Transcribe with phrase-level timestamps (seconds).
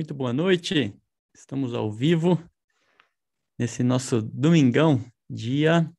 [0.00, 0.94] Muito boa noite.
[1.34, 2.42] Estamos ao vivo
[3.58, 5.92] nesse nosso domingão, dia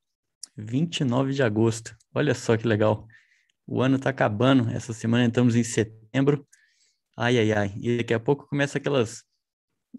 [0.58, 1.96] 29 de agosto.
[2.12, 3.08] Olha só que legal.
[3.68, 4.72] O ano está acabando.
[4.72, 6.48] Essa semana estamos em setembro.
[7.16, 7.76] Ai, ai, ai.
[7.80, 9.24] E daqui a pouco começa aquelas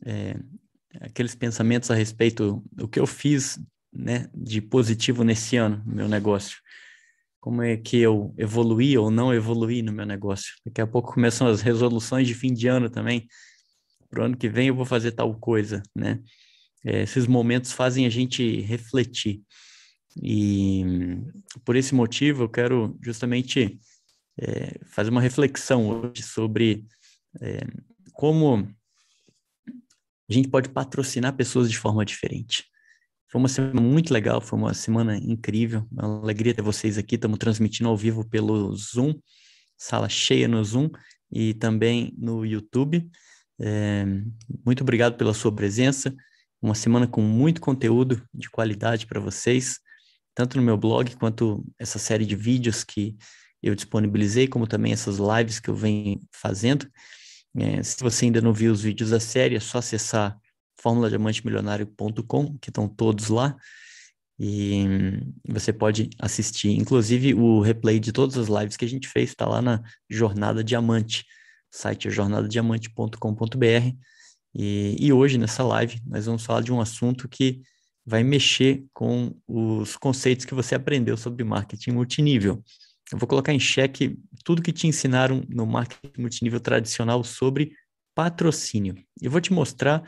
[0.05, 0.35] é,
[1.01, 3.57] aqueles pensamentos a respeito do que eu fiz,
[3.93, 6.59] né, de positivo nesse ano no meu negócio
[7.43, 10.55] como é que eu evoluí ou não evoluí no meu negócio.
[10.65, 13.27] Daqui a pouco começam as resoluções de fim de ano também.
[14.13, 16.23] Para o ano que vem eu vou fazer tal coisa, né?
[16.85, 19.41] É, esses momentos fazem a gente refletir.
[20.23, 20.85] E
[21.65, 23.81] por esse motivo eu quero justamente
[24.39, 26.85] é, fazer uma reflexão hoje sobre
[27.41, 27.61] é,
[28.13, 28.69] como
[30.29, 32.67] a gente pode patrocinar pessoas de forma diferente.
[33.31, 35.89] Foi uma semana muito legal, foi uma semana incrível.
[35.99, 37.15] É uma alegria ter vocês aqui.
[37.15, 39.15] Estamos transmitindo ao vivo pelo Zoom,
[39.79, 40.91] sala cheia no Zoom
[41.31, 43.11] e também no YouTube.
[43.61, 44.05] É,
[44.65, 46.15] muito obrigado pela sua presença.
[46.61, 49.81] Uma semana com muito conteúdo de qualidade para vocês,
[50.35, 53.17] tanto no meu blog quanto essa série de vídeos que
[53.63, 56.89] eu disponibilizei, como também essas lives que eu venho fazendo.
[57.57, 60.37] É, se você ainda não viu os vídeos da série, é só acessar
[60.81, 63.57] formuladiamantemilionário.com, que estão todos lá.
[64.39, 64.85] E
[65.49, 69.47] você pode assistir, inclusive o replay de todas as lives que a gente fez está
[69.47, 71.25] lá na Jornada Diamante.
[71.73, 73.97] Site é jornadadiamante.com.br.
[74.55, 77.63] E, e hoje, nessa live, nós vamos falar de um assunto que
[78.05, 82.63] vai mexer com os conceitos que você aprendeu sobre marketing multinível.
[83.11, 87.73] Eu vou colocar em xeque tudo que te ensinaram no marketing multinível tradicional sobre
[88.15, 88.95] patrocínio.
[89.21, 90.03] Eu vou te mostrar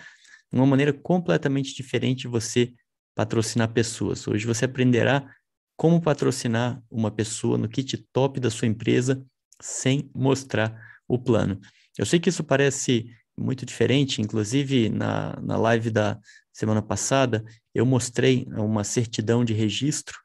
[0.53, 2.73] uma maneira completamente diferente de você
[3.15, 4.27] patrocinar pessoas.
[4.29, 5.35] Hoje você aprenderá
[5.77, 9.25] como patrocinar uma pessoa no kit top da sua empresa
[9.61, 11.61] sem mostrar o plano.
[11.99, 16.19] Eu sei que isso parece muito diferente, inclusive na, na live da
[16.53, 20.17] semana passada, eu mostrei uma certidão de registro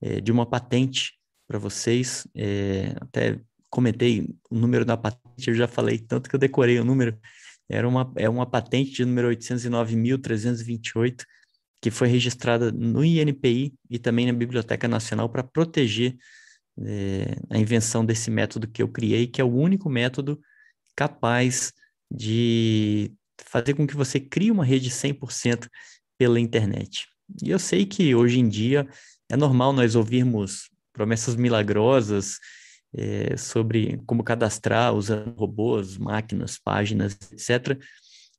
[0.00, 1.12] é, de uma patente
[1.46, 3.38] para vocês, é, até
[3.68, 7.18] comentei o número da patente, eu já falei tanto que eu decorei o número,
[7.68, 11.24] era uma, é uma patente de número 809.328,
[11.82, 16.16] que foi registrada no INPI e também na Biblioteca Nacional para proteger
[16.82, 20.40] é, a invenção desse método que eu criei, que é o único método
[20.96, 21.72] capaz
[22.10, 23.12] de
[23.44, 25.68] fazer com que você crie uma rede 100%
[26.18, 27.06] pela internet.
[27.42, 28.86] E eu sei que hoje em dia
[29.30, 32.38] é normal nós ouvirmos promessas milagrosas
[32.94, 37.78] é, sobre como cadastrar usando robôs, máquinas, páginas, etc.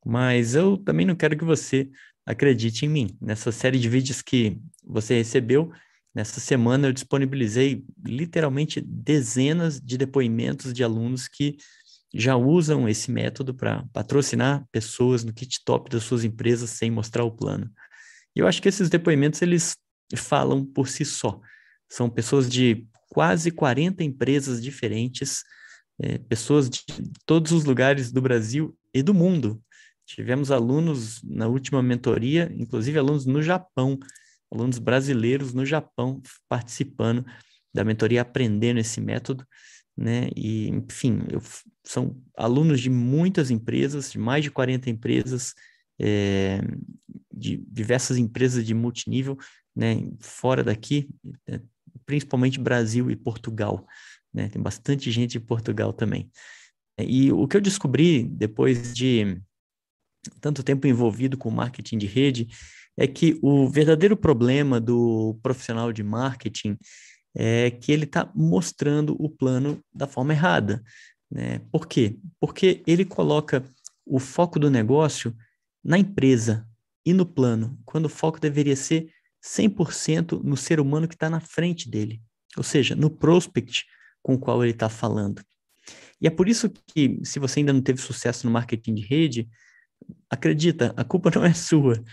[0.06, 1.90] Mas eu também não quero que você
[2.26, 3.18] acredite em mim.
[3.22, 5.72] Nessa série de vídeos que você recebeu,
[6.16, 11.58] nessa semana eu disponibilizei literalmente dezenas de depoimentos de alunos que
[12.14, 17.26] já usam esse método para patrocinar pessoas no kit top das suas empresas sem mostrar
[17.26, 17.70] o plano.
[18.34, 19.76] E eu acho que esses depoimentos eles
[20.16, 21.42] falam por si só.
[21.90, 25.44] São pessoas de quase 40 empresas diferentes,
[26.02, 26.84] é, pessoas de
[27.26, 29.62] todos os lugares do Brasil e do mundo.
[30.06, 34.00] Tivemos alunos na última mentoria, inclusive alunos no Japão,
[34.52, 37.26] alunos brasileiros no Japão participando
[37.74, 39.46] da mentoria, aprendendo esse método,
[39.98, 40.30] né?
[40.36, 41.42] E, enfim, eu,
[41.84, 45.54] são alunos de muitas empresas, de mais de 40 empresas,
[46.00, 46.62] é,
[47.32, 49.38] de diversas empresas de multinível,
[49.76, 50.10] né?
[50.20, 51.10] Fora daqui,
[51.48, 51.60] é,
[52.06, 53.86] principalmente Brasil e Portugal.
[54.34, 54.50] Né?
[54.50, 56.30] Tem bastante gente em Portugal também.
[57.00, 59.42] E o que eu descobri depois de
[60.42, 62.48] tanto tempo envolvido com marketing de rede
[62.98, 66.78] é que o verdadeiro problema do profissional de marketing
[67.36, 70.82] é que ele está mostrando o plano da forma errada.
[71.30, 71.60] Né?
[71.72, 72.18] Por quê?
[72.40, 73.64] Porque ele coloca
[74.06, 75.36] o foco do negócio
[75.84, 76.66] na empresa
[77.06, 79.12] e no plano, quando o foco deveria ser
[79.44, 82.22] 100% no ser humano que está na frente dele,
[82.58, 83.86] ou seja, no prospect
[84.24, 85.44] com o qual ele está falando.
[86.20, 89.48] E é por isso que, se você ainda não teve sucesso no marketing de rede,
[90.30, 92.04] acredita, a culpa não é sua.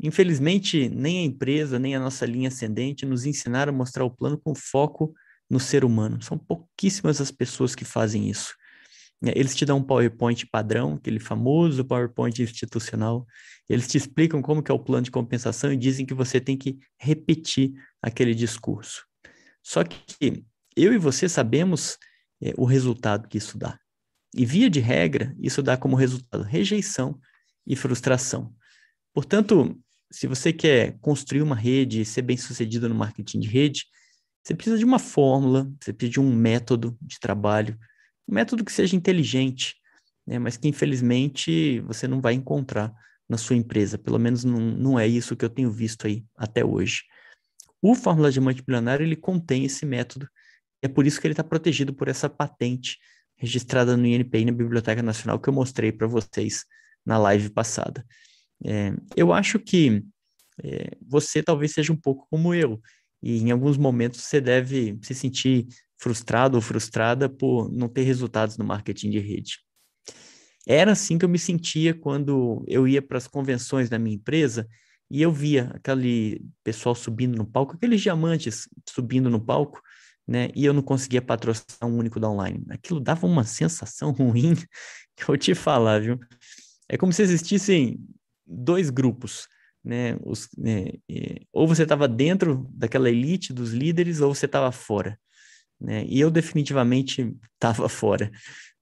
[0.00, 4.38] Infelizmente, nem a empresa, nem a nossa linha ascendente nos ensinaram a mostrar o plano
[4.38, 5.14] com foco
[5.48, 6.20] no ser humano.
[6.22, 8.54] São pouquíssimas as pessoas que fazem isso.
[9.24, 13.26] É, eles te dão um PowerPoint padrão, aquele famoso PowerPoint institucional.
[13.68, 16.56] Eles te explicam como que é o plano de compensação e dizem que você tem
[16.56, 17.72] que repetir
[18.02, 19.04] aquele discurso.
[19.62, 20.44] Só que
[20.76, 21.96] eu e você sabemos
[22.42, 23.78] é, o resultado que isso dá.
[24.34, 27.18] E via de regra, isso dá como resultado rejeição
[27.66, 28.52] e frustração.
[29.14, 29.78] Portanto,
[30.10, 33.86] se você quer construir uma rede e ser bem-sucedido no marketing de rede,
[34.42, 37.78] você precisa de uma fórmula, você precisa de um método de trabalho,
[38.28, 39.76] um método que seja inteligente,
[40.26, 42.92] né, mas que infelizmente você não vai encontrar
[43.28, 43.96] na sua empresa.
[43.96, 47.02] Pelo menos não, não é isso que eu tenho visto aí até hoje.
[47.80, 50.28] O Fórmula Diamante Bilionário, ele contém esse método,
[50.80, 52.98] é por isso que ele está protegido por essa patente
[53.36, 56.64] registrada no INPI na Biblioteca Nacional que eu mostrei para vocês
[57.04, 58.04] na live passada.
[58.64, 60.02] É, eu acho que
[60.62, 62.80] é, você talvez seja um pouco como eu,
[63.22, 65.66] e em alguns momentos você deve se sentir
[65.98, 69.58] frustrado ou frustrada por não ter resultados no marketing de rede.
[70.66, 74.68] Era assim que eu me sentia quando eu ia para as convenções da minha empresa
[75.10, 79.80] e eu via aquele pessoal subindo no palco, aqueles diamantes subindo no palco,
[80.26, 80.50] né?
[80.54, 82.64] E eu não conseguia patrocinar um único da online.
[82.70, 84.54] Aquilo dava uma sensação ruim
[85.16, 86.18] que eu vou te falar, viu?
[86.88, 87.98] É como se existissem
[88.52, 89.48] dois grupos,
[89.84, 90.16] né?
[90.24, 90.92] Os, né?
[91.52, 95.18] Ou você estava dentro daquela elite dos líderes, ou você estava fora,
[95.80, 96.04] né?
[96.06, 98.30] E eu definitivamente estava fora,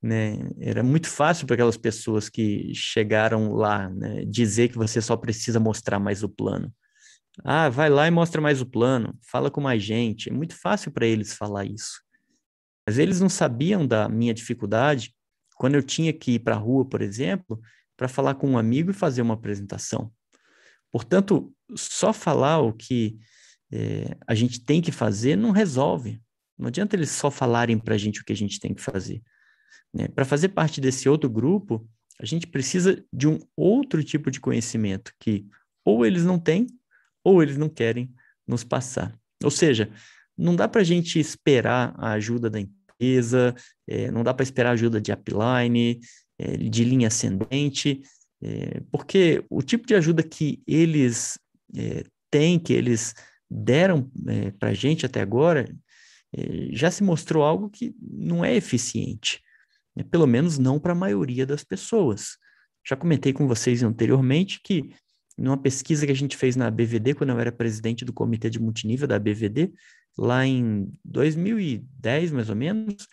[0.02, 0.38] né?
[0.58, 4.24] Era muito fácil para aquelas pessoas que chegaram lá, né?
[4.26, 6.72] Dizer que você só precisa mostrar mais o plano.
[7.44, 10.28] Ah, vai lá e mostra mais o plano, fala com mais gente.
[10.28, 12.02] É muito fácil para eles falar isso.
[12.86, 15.14] Mas eles não sabiam da minha dificuldade
[15.56, 17.60] quando eu tinha que ir para a rua, por exemplo,
[18.00, 20.10] para falar com um amigo e fazer uma apresentação.
[20.90, 23.18] Portanto, só falar o que
[23.70, 26.18] é, a gente tem que fazer não resolve.
[26.58, 29.22] Não adianta eles só falarem para a gente o que a gente tem que fazer.
[29.92, 30.08] Né?
[30.08, 31.86] Para fazer parte desse outro grupo,
[32.18, 35.46] a gente precisa de um outro tipo de conhecimento que
[35.84, 36.68] ou eles não têm
[37.22, 38.10] ou eles não querem
[38.46, 39.14] nos passar.
[39.44, 39.92] Ou seja,
[40.38, 43.54] não dá para a gente esperar a ajuda da empresa,
[43.86, 46.00] é, não dá para esperar a ajuda de upline,
[46.56, 48.02] de linha ascendente,
[48.42, 51.38] é, porque o tipo de ajuda que eles
[51.76, 53.14] é, têm, que eles
[53.50, 55.66] deram é, para a gente até agora,
[56.34, 59.40] é, já se mostrou algo que não é eficiente,
[59.94, 60.04] né?
[60.04, 62.38] pelo menos não para a maioria das pessoas.
[62.88, 64.94] Já comentei com vocês anteriormente que
[65.36, 68.60] numa pesquisa que a gente fez na BVD, quando eu era presidente do comitê de
[68.60, 69.72] multinível da BVD,
[70.16, 73.06] lá em 2010, mais ou menos,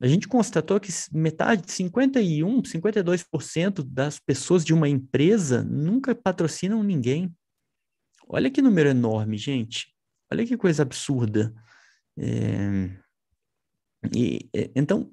[0.00, 7.34] a gente constatou que metade, 51, 52% das pessoas de uma empresa nunca patrocinam ninguém.
[8.26, 9.94] Olha que número enorme, gente.
[10.32, 11.52] Olha que coisa absurda.
[12.18, 12.90] É...
[14.16, 15.12] E, é, então,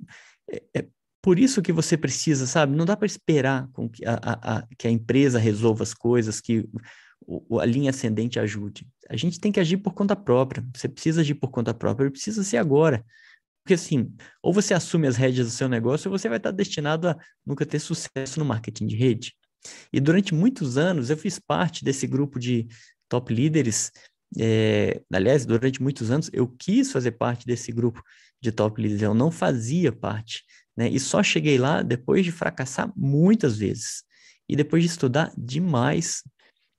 [0.50, 0.88] é, é,
[1.22, 2.74] por isso que você precisa, sabe?
[2.74, 6.40] Não dá para esperar com que a, a, a, que a empresa resolva as coisas,
[6.40, 6.66] que
[7.20, 8.88] o, a linha ascendente ajude.
[9.10, 10.66] A gente tem que agir por conta própria.
[10.74, 13.04] Você precisa agir por conta própria, precisa ser agora.
[13.68, 17.10] Porque assim, ou você assume as rédeas do seu negócio, ou você vai estar destinado
[17.10, 19.34] a nunca ter sucesso no marketing de rede.
[19.92, 22.68] E durante muitos anos eu fiz parte desse grupo de
[23.10, 23.92] top líderes.
[24.40, 28.02] É, aliás, durante muitos anos eu quis fazer parte desse grupo
[28.42, 30.44] de top líderes, eu não fazia parte
[30.78, 30.88] né?
[30.88, 34.04] E só cheguei lá depois de fracassar muitas vezes
[34.48, 36.22] e depois de estudar demais,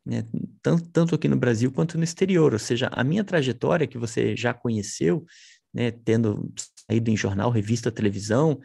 [0.06, 0.24] né?
[0.62, 2.52] tanto, tanto aqui no Brasil quanto no exterior.
[2.52, 5.26] Ou seja, a minha trajetória que você já conheceu,
[5.74, 5.90] né?
[5.90, 6.50] tendo
[6.88, 8.58] saído em jornal, revista, televisão,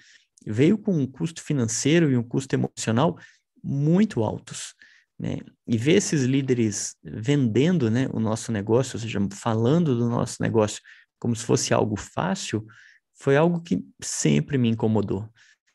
[0.45, 3.17] veio com um custo financeiro e um custo emocional
[3.63, 4.73] muito altos.
[5.19, 5.37] Né?
[5.67, 10.81] E ver esses líderes vendendo né, o nosso negócio, ou seja, falando do nosso negócio
[11.19, 12.65] como se fosse algo fácil,
[13.15, 15.29] foi algo que sempre me incomodou,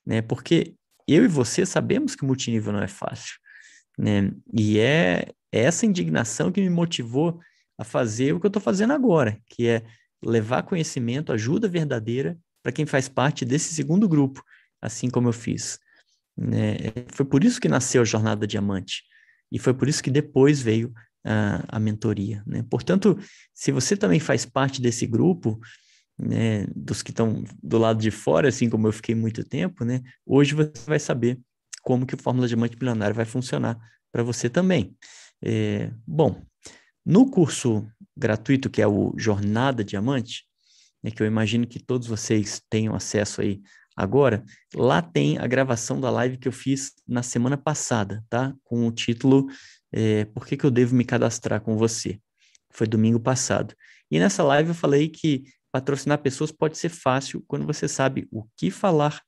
[0.05, 0.21] né?
[0.21, 0.75] Porque
[1.07, 3.37] eu e você sabemos que multinível não é fácil,
[3.97, 4.31] né?
[4.53, 7.41] E é essa indignação que me motivou
[7.79, 9.83] a fazer o que eu estou fazendo agora, que é
[10.23, 14.43] levar conhecimento, ajuda verdadeira para quem faz parte desse segundo grupo,
[14.81, 15.79] assim como eu fiz.
[16.37, 16.77] Né?
[17.13, 19.03] Foi por isso que nasceu a Jornada Diamante
[19.51, 20.93] e foi por isso que depois veio
[21.25, 22.43] a, a mentoria.
[22.47, 22.65] Né?
[22.69, 23.19] Portanto,
[23.55, 25.59] se você também faz parte desse grupo,
[26.19, 30.03] né, dos que estão do lado de fora, assim como eu fiquei muito tempo, né,
[30.27, 31.39] hoje você vai saber
[31.83, 33.79] como que o Fórmula Diamante Milionário vai funcionar
[34.13, 34.97] para você também.
[35.43, 36.43] É, bom,
[37.07, 40.45] no curso gratuito que é o Jornada Diamante,
[41.03, 43.61] né, que eu imagino que todos vocês tenham acesso aí
[43.97, 44.45] agora,
[44.75, 48.55] lá tem a gravação da live que eu fiz na semana passada, tá?
[48.63, 49.49] Com o título
[49.91, 52.21] é, Por que, que eu devo me cadastrar com você?
[52.71, 53.75] Foi domingo passado.
[54.11, 58.45] E nessa live eu falei que patrocinar pessoas pode ser fácil quando você sabe o
[58.57, 59.21] que falar,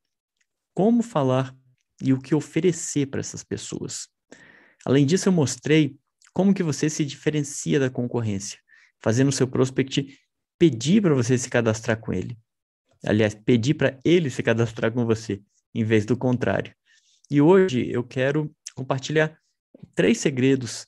[0.72, 1.54] como falar
[2.00, 4.08] e o que oferecer para essas pessoas.
[4.86, 5.96] Além disso, eu mostrei
[6.32, 8.58] como que você se diferencia da concorrência,
[9.02, 10.18] fazendo o seu prospect
[10.58, 12.38] pedir para você se cadastrar com ele.
[13.04, 15.40] Aliás, pedir para ele se cadastrar com você,
[15.74, 16.74] em vez do contrário.
[17.30, 19.38] E hoje eu quero compartilhar
[19.94, 20.86] três segredos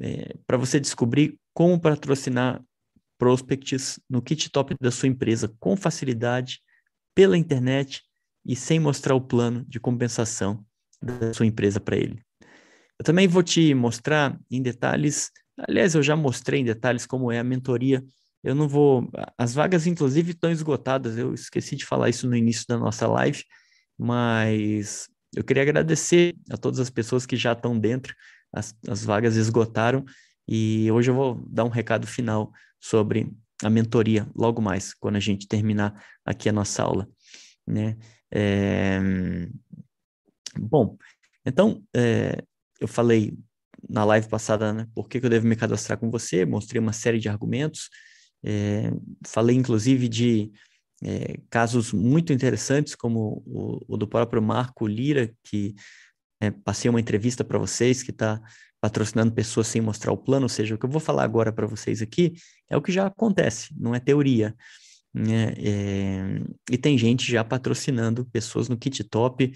[0.00, 2.62] é, para você descobrir como patrocinar
[3.18, 6.60] prospects no kit top da sua empresa com facilidade,
[7.14, 8.02] pela internet
[8.44, 10.64] e sem mostrar o plano de compensação
[11.00, 12.20] da sua empresa para ele.
[12.98, 15.30] Eu também vou te mostrar em detalhes,
[15.68, 18.04] aliás, eu já mostrei em detalhes como é a mentoria.
[18.42, 19.08] Eu não vou.
[19.38, 21.16] As vagas, inclusive, estão esgotadas.
[21.16, 23.44] Eu esqueci de falar isso no início da nossa live,
[23.98, 28.14] mas eu queria agradecer a todas as pessoas que já estão dentro.
[28.52, 30.04] As, as vagas esgotaram
[30.46, 33.30] e hoje eu vou dar um recado final sobre
[33.62, 37.08] a mentoria logo mais, quando a gente terminar aqui a nossa aula,
[37.66, 37.96] né?
[38.30, 39.00] É...
[40.58, 40.96] Bom,
[41.46, 42.42] então, é...
[42.80, 43.38] eu falei
[43.88, 46.92] na live passada, né, por que, que eu devo me cadastrar com você, mostrei uma
[46.92, 47.88] série de argumentos,
[48.44, 48.90] é...
[49.26, 50.52] falei inclusive de
[51.04, 55.74] é, casos muito interessantes, como o, o, do próprio Marco Lira, que
[56.40, 58.40] é, passei uma entrevista para vocês, que está
[58.80, 61.66] patrocinando pessoas sem mostrar o plano, ou seja, o que eu vou falar agora para
[61.66, 62.34] vocês aqui
[62.68, 64.54] é o que já acontece, não é teoria.
[65.14, 65.52] Né?
[65.58, 69.52] É, e tem gente já patrocinando pessoas no Kit Top.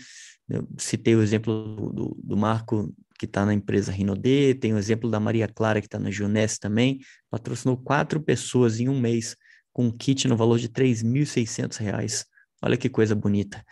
[0.49, 5.11] Eu citei o exemplo do, do Marco, que está na empresa Rinode, tem o exemplo
[5.11, 9.37] da Maria Clara, que está na Juness também, patrocinou quatro pessoas em um mês
[9.73, 12.25] com um kit no valor de R$ 3.600.
[12.63, 13.63] Olha que coisa bonita,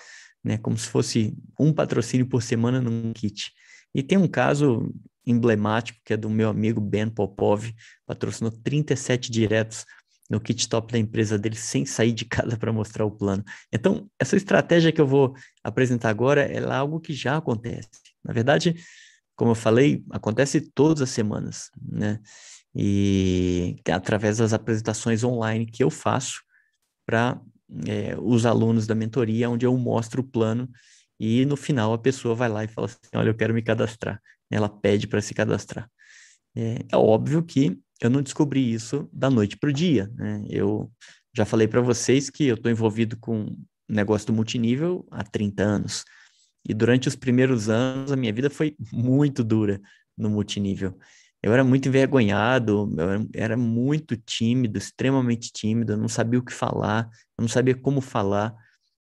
[0.42, 0.58] né?
[0.58, 3.52] Como se fosse um patrocínio por semana num kit.
[3.94, 4.92] E tem um caso
[5.26, 7.72] emblemático, que é do meu amigo Ben Popov,
[8.06, 9.86] patrocinou 37 diretos
[10.28, 13.44] no kit top da empresa dele sem sair de casa para mostrar o plano.
[13.72, 17.88] Então, essa estratégia que eu vou apresentar agora é algo que já acontece.
[18.24, 18.74] Na verdade,
[19.36, 22.20] como eu falei, acontece todas as semanas, né?
[22.74, 26.42] E através das apresentações online que eu faço
[27.06, 27.40] para
[27.86, 30.68] é, os alunos da mentoria, onde eu mostro o plano
[31.18, 34.20] e no final a pessoa vai lá e fala assim: Olha, eu quero me cadastrar
[34.50, 35.90] ela pede para se cadastrar.
[36.54, 40.10] É, é, óbvio que eu não descobri isso da noite para o dia.
[40.14, 40.44] Né?
[40.48, 40.90] Eu
[41.36, 43.46] já falei para vocês que eu estou envolvido com
[43.88, 46.04] negócio do multinível há 30 anos.
[46.66, 49.80] E durante os primeiros anos, a minha vida foi muito dura
[50.16, 50.98] no multinível.
[51.42, 56.52] Eu era muito envergonhado, eu era muito tímido, extremamente tímido, eu não sabia o que
[56.52, 57.06] falar,
[57.38, 58.54] eu não sabia como falar.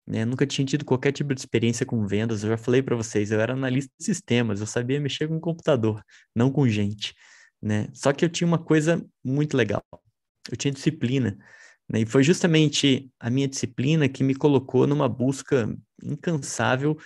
[0.08, 0.24] Né?
[0.24, 2.42] Nunca tinha tido qualquer tipo de experiência com vendas.
[2.42, 6.01] Eu já falei para vocês, eu era analista de sistemas, eu sabia mexer com computador,
[6.34, 7.13] não com gente.
[7.62, 7.89] Né?
[7.94, 9.84] Só que eu tinha uma coisa muito legal.
[10.50, 11.38] Eu tinha disciplina.
[11.89, 12.01] Né?
[12.01, 16.98] E foi justamente a minha disciplina que me colocou numa busca incansável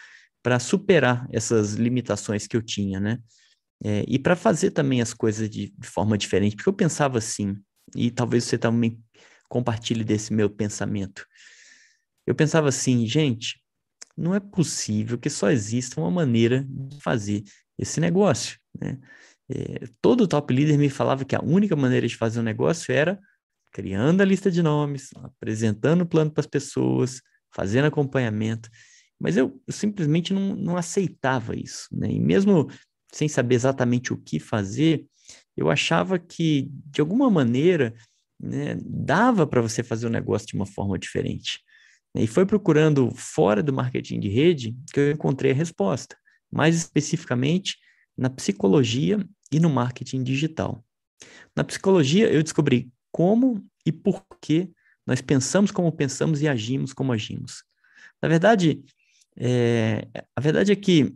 [0.44, 3.20] para superar essas limitações que eu tinha, né?
[3.84, 7.56] É, e para fazer também as coisas de, de, forma diferente, porque eu pensava assim,
[7.96, 9.02] e talvez você também
[9.50, 11.26] compartilhe desse meu pensamento.
[12.26, 13.62] Eu pensava assim, gente,
[14.18, 17.44] não é possível que só exista uma maneira de fazer
[17.78, 19.00] esse negócio, né?
[19.50, 23.20] É, todo top leader me falava que a única maneira de fazer um negócio era
[23.72, 27.22] criando a lista de nomes, apresentando o plano para as pessoas,
[27.54, 28.70] fazendo acompanhamento,
[29.20, 32.12] mas eu, simplesmente não, não aceitava isso, né?
[32.12, 32.70] E mesmo
[33.12, 35.06] sem saber exatamente o que fazer,
[35.56, 37.94] eu achava que, de alguma maneira,
[38.40, 41.60] né, dava para você fazer o negócio de uma forma diferente.
[42.16, 46.16] E foi procurando fora do marketing de rede que eu encontrei a resposta,
[46.52, 47.78] mais especificamente
[48.18, 50.84] na psicologia e no marketing digital.
[51.56, 54.70] Na psicologia, eu descobri como e por que
[55.06, 57.64] nós pensamos como pensamos e agimos como agimos.
[58.22, 58.84] Na verdade,
[59.38, 61.14] é, a verdade é que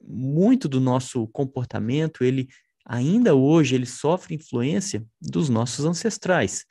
[0.00, 2.48] muito do nosso comportamento, ele
[2.84, 6.64] ainda hoje, ele sofre influência dos nossos ancestrais.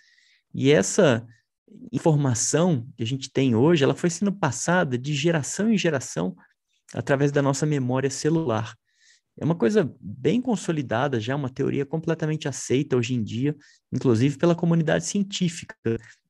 [0.54, 1.26] E essa
[1.92, 6.36] informação que a gente tem hoje, ela foi sendo passada de geração em geração
[6.94, 8.76] através da nossa memória celular.
[9.40, 13.56] É uma coisa bem consolidada já, uma teoria completamente aceita hoje em dia,
[13.92, 15.76] inclusive pela comunidade científica.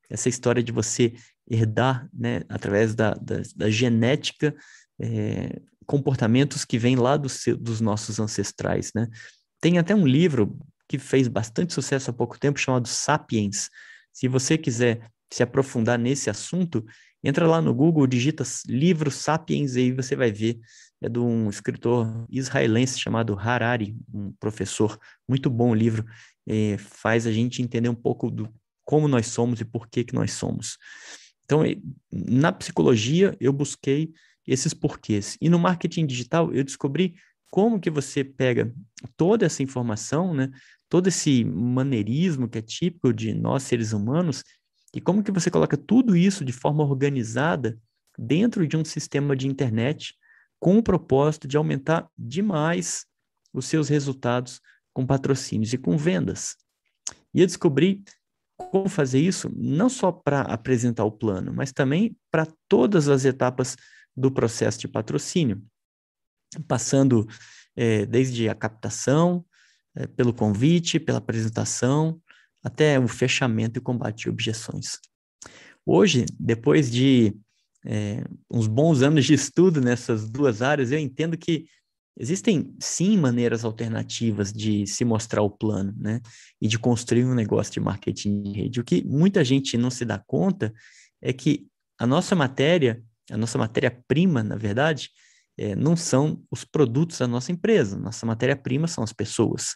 [0.09, 1.13] Essa história de você
[1.49, 4.55] herdar, né, através da, da, da genética,
[4.99, 9.07] é, comportamentos que vêm lá do dos nossos ancestrais, né?
[9.61, 13.69] Tem até um livro que fez bastante sucesso há pouco tempo chamado Sapiens.
[14.13, 16.85] Se você quiser se aprofundar nesse assunto,
[17.23, 20.59] entra lá no Google, digita livro Sapiens e aí você vai ver.
[20.99, 24.99] É de um escritor israelense chamado Harari, um professor.
[25.27, 26.03] Muito bom o livro.
[26.47, 28.49] É, faz a gente entender um pouco do
[28.83, 30.77] como nós somos e por que, que nós somos.
[31.47, 31.63] Então,
[32.11, 34.11] na psicologia, eu busquei
[34.45, 35.37] esses porquês.
[35.39, 37.15] E no marketing digital, eu descobri
[37.49, 38.73] como que você pega
[39.15, 40.51] toda essa informação, né,
[40.89, 44.43] todo esse maneirismo que é típico de nós seres humanos
[44.93, 47.79] e como que você coloca tudo isso de forma organizada
[48.19, 50.15] dentro de um sistema de internet
[50.59, 53.05] com o propósito de aumentar demais
[53.53, 54.59] os seus resultados
[54.93, 56.55] com patrocínios e com vendas.
[57.33, 58.03] E eu descobri
[58.71, 63.75] como fazer isso não só para apresentar o plano, mas também para todas as etapas
[64.15, 65.61] do processo de patrocínio,
[66.67, 67.27] passando
[67.75, 69.45] é, desde a captação,
[69.95, 72.21] é, pelo convite, pela apresentação,
[72.63, 74.99] até o fechamento e combate de objeções.
[75.85, 77.35] Hoje, depois de
[77.85, 81.65] é, uns bons anos de estudo nessas duas áreas, eu entendo que
[82.19, 86.19] existem sim maneiras alternativas de se mostrar o plano, né?
[86.59, 88.79] E de construir um negócio de marketing de rede.
[88.79, 90.73] O que muita gente não se dá conta
[91.21, 91.67] é que
[91.99, 95.11] a nossa matéria, a nossa matéria-prima, na verdade,
[95.57, 97.97] é, não são os produtos da nossa empresa.
[97.97, 99.75] Nossa matéria-prima são as pessoas.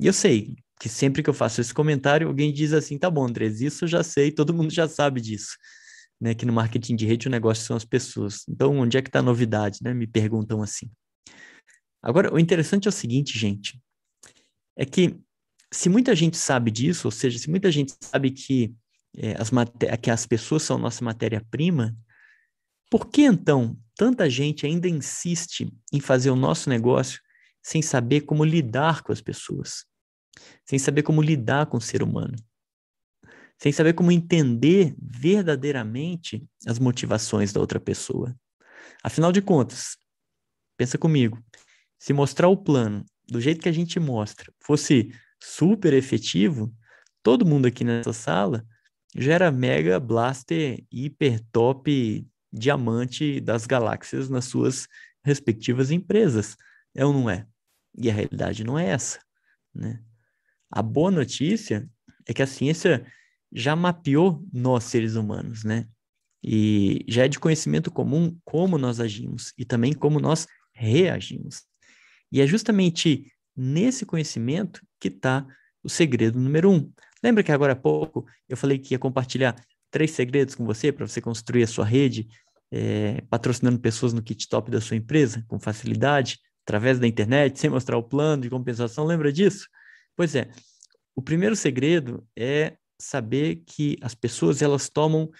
[0.00, 3.26] E eu sei que sempre que eu faço esse comentário, alguém diz assim: tá bom,
[3.26, 5.56] Andrés, isso eu já sei, todo mundo já sabe disso.
[6.20, 8.42] Né, que no marketing de rede o negócio são as pessoas.
[8.48, 9.78] Então, onde é que está a novidade?
[9.82, 9.94] Né?
[9.94, 10.90] Me perguntam assim.
[12.02, 13.80] Agora, o interessante é o seguinte, gente,
[14.76, 15.18] é que
[15.72, 18.74] se muita gente sabe disso, ou seja, se muita gente sabe que,
[19.16, 19.50] é, as,
[20.00, 21.96] que as pessoas são nossa matéria-prima,
[22.90, 27.20] por que então tanta gente ainda insiste em fazer o nosso negócio
[27.62, 29.88] sem saber como lidar com as pessoas?
[30.64, 32.36] sem saber como lidar com o ser humano,
[33.60, 38.36] sem saber como entender verdadeiramente as motivações da outra pessoa.
[39.02, 39.96] Afinal de contas,
[40.76, 41.42] pensa comigo,
[41.98, 45.12] se mostrar o plano do jeito que a gente mostra fosse
[45.42, 46.72] super efetivo,
[47.22, 48.64] todo mundo aqui nessa sala
[49.14, 54.86] já era mega blaster hiper top diamante das galáxias nas suas
[55.24, 56.56] respectivas empresas.
[56.94, 57.46] É ou não é?
[57.96, 59.20] E a realidade não é essa,
[59.74, 60.02] né?
[60.70, 61.88] A boa notícia
[62.26, 63.06] é que a ciência
[63.52, 65.88] já mapeou nós seres humanos, né?
[66.42, 71.67] E já é de conhecimento comum como nós agimos e também como nós reagimos.
[72.30, 75.46] E é justamente nesse conhecimento que está
[75.82, 76.92] o segredo número um.
[77.22, 79.56] Lembra que agora há pouco eu falei que ia compartilhar
[79.90, 82.28] três segredos com você para você construir a sua rede,
[82.70, 87.70] é, patrocinando pessoas no kit top da sua empresa com facilidade, através da internet, sem
[87.70, 89.06] mostrar o plano de compensação?
[89.06, 89.66] Lembra disso?
[90.14, 90.50] Pois é,
[91.16, 95.30] o primeiro segredo é saber que as pessoas elas tomam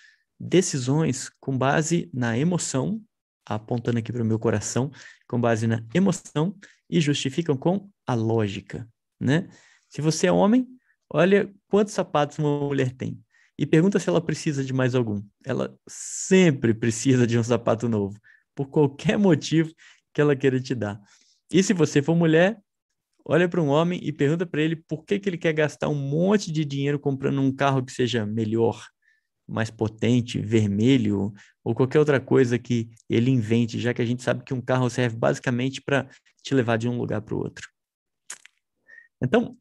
[0.40, 3.02] decisões com base na emoção,
[3.44, 4.90] apontando aqui para o meu coração,
[5.26, 6.56] com base na emoção
[6.88, 8.88] e justificam com a lógica,
[9.20, 9.48] né?
[9.88, 10.66] Se você é homem,
[11.10, 13.22] olha quantos sapatos uma mulher tem
[13.58, 15.22] e pergunta se ela precisa de mais algum.
[15.44, 18.18] Ela sempre precisa de um sapato novo,
[18.54, 19.72] por qualquer motivo
[20.14, 21.00] que ela queira te dar.
[21.52, 22.58] E se você for mulher,
[23.24, 25.94] olha para um homem e pergunta para ele por que, que ele quer gastar um
[25.94, 28.86] monte de dinheiro comprando um carro que seja melhor,
[29.48, 31.32] mais potente, vermelho
[31.64, 34.90] ou qualquer outra coisa que ele invente, já que a gente sabe que um carro
[34.90, 36.08] serve basicamente para
[36.42, 37.68] te levar de um lugar para o outro.
[39.22, 39.56] Então,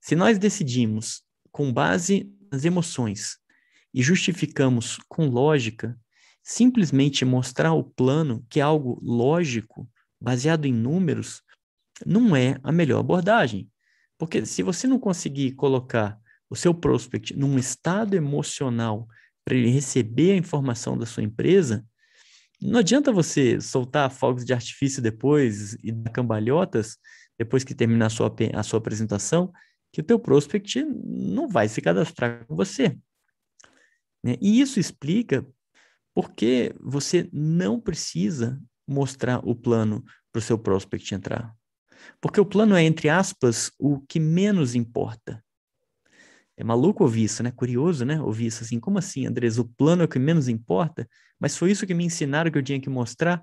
[0.00, 3.38] se nós decidimos com base nas emoções
[3.92, 5.98] e justificamos com lógica,
[6.42, 9.88] simplesmente mostrar o plano que é algo lógico,
[10.20, 11.42] baseado em números,
[12.04, 13.70] não é a melhor abordagem.
[14.18, 19.06] Porque se você não conseguir colocar o seu prospect num estado emocional
[19.44, 21.84] para ele receber a informação da sua empresa,
[22.60, 26.96] não adianta você soltar fogos de artifício depois e dar cambalhotas
[27.38, 29.52] depois que terminar a sua, a sua apresentação,
[29.92, 32.98] que o teu prospect não vai se cadastrar com você.
[34.24, 34.36] Né?
[34.40, 35.46] E isso explica
[36.14, 41.54] por que você não precisa mostrar o plano para o seu prospect entrar.
[42.20, 45.44] Porque o plano é, entre aspas, o que menos importa.
[46.56, 47.50] É maluco ouvir isso, né?
[47.50, 48.20] Curioso, né?
[48.20, 48.80] Ouvir isso assim.
[48.80, 49.58] Como assim, Andrés?
[49.58, 51.08] O plano é o que menos importa?
[51.38, 53.42] Mas foi isso que me ensinaram que eu tinha que mostrar?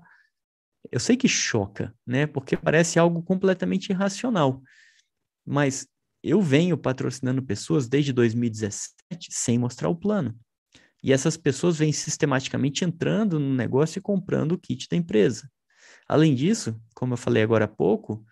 [0.90, 2.26] Eu sei que choca, né?
[2.26, 4.62] Porque parece algo completamente irracional.
[5.46, 5.86] Mas
[6.22, 10.36] eu venho patrocinando pessoas desde 2017 sem mostrar o plano.
[11.02, 15.48] E essas pessoas vêm sistematicamente entrando no negócio e comprando o kit da empresa.
[16.08, 18.24] Além disso, como eu falei agora há pouco,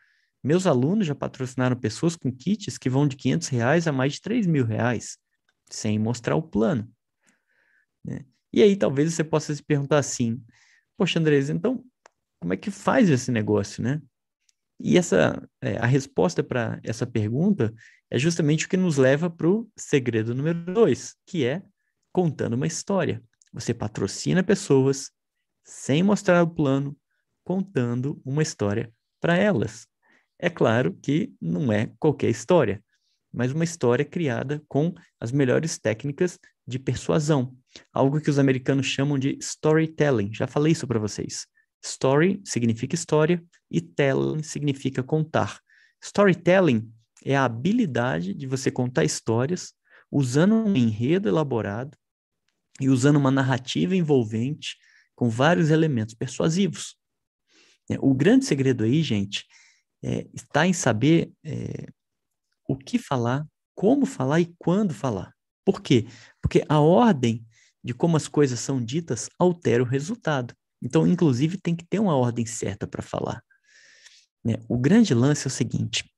[0.43, 4.23] meus alunos já patrocinaram pessoas com kits que vão de 500 reais a mais de
[4.23, 5.17] 3 mil reais,
[5.71, 6.91] sem mostrar o plano.
[8.05, 8.25] Né?
[8.53, 10.43] E aí talvez você possa se perguntar assim,
[10.97, 11.85] poxa, Andrés, então
[12.41, 14.03] como é que faz esse negócio, né?
[14.81, 17.73] E essa, é, a resposta para essa pergunta
[18.11, 21.63] é justamente o que nos leva para o segredo número dois, que é
[22.13, 23.23] contando uma história.
[23.53, 25.13] Você patrocina pessoas
[25.65, 26.97] sem mostrar o plano,
[27.45, 29.87] contando uma história para elas.
[30.43, 32.83] É claro que não é qualquer história,
[33.33, 37.57] mas uma história criada com as melhores técnicas de persuasão,
[37.93, 40.35] algo que os americanos chamam de storytelling.
[40.35, 41.47] Já falei isso para vocês.
[41.81, 45.61] Story significa história e telling significa contar.
[46.03, 46.93] Storytelling
[47.25, 49.73] é a habilidade de você contar histórias
[50.11, 51.97] usando um enredo elaborado
[52.81, 54.77] e usando uma narrativa envolvente
[55.15, 56.97] com vários elementos persuasivos.
[57.89, 59.47] É, o grande segredo aí, gente,
[60.03, 61.87] é, está em saber é,
[62.69, 65.33] o que falar, como falar e quando falar.
[65.65, 66.07] Por quê?
[66.41, 67.47] Porque a ordem
[67.83, 70.55] de como as coisas são ditas altera o resultado.
[70.83, 73.43] Então, inclusive, tem que ter uma ordem certa para falar.
[74.45, 74.55] Né?
[74.69, 76.11] O grande lance é o seguinte: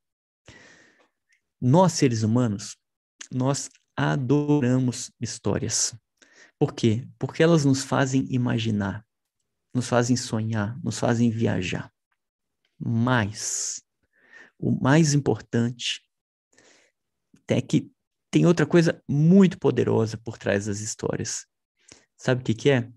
[1.61, 2.77] nós, seres humanos,
[3.31, 5.95] nós adoramos histórias.
[6.59, 7.07] Por quê?
[7.19, 9.05] Porque elas nos fazem imaginar,
[9.75, 11.93] nos fazem sonhar, nos fazem viajar.
[12.87, 13.83] Mas,
[14.59, 16.03] o mais importante
[17.49, 17.91] é que
[18.31, 21.47] tem outra coisa muito poderosa por trás das histórias.
[22.19, 22.91] Sabe o que, que é?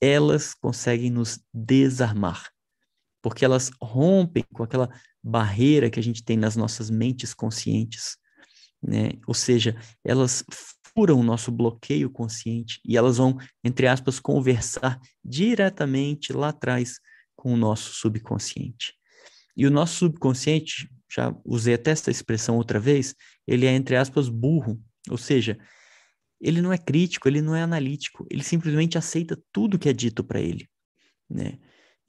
[0.00, 2.50] Elas conseguem nos desarmar,
[3.20, 4.88] porque elas rompem com aquela
[5.22, 8.16] barreira que a gente tem nas nossas mentes conscientes,
[8.82, 9.10] né?
[9.26, 10.42] Ou seja, elas
[10.94, 16.98] furam o nosso bloqueio consciente e elas vão, entre aspas, conversar diretamente lá atrás
[17.36, 18.99] com o nosso subconsciente.
[19.60, 23.14] E o nosso subconsciente, já usei até essa expressão outra vez,
[23.46, 25.58] ele é, entre aspas, burro, ou seja,
[26.40, 30.24] ele não é crítico, ele não é analítico, ele simplesmente aceita tudo que é dito
[30.24, 30.66] para ele,
[31.28, 31.58] né?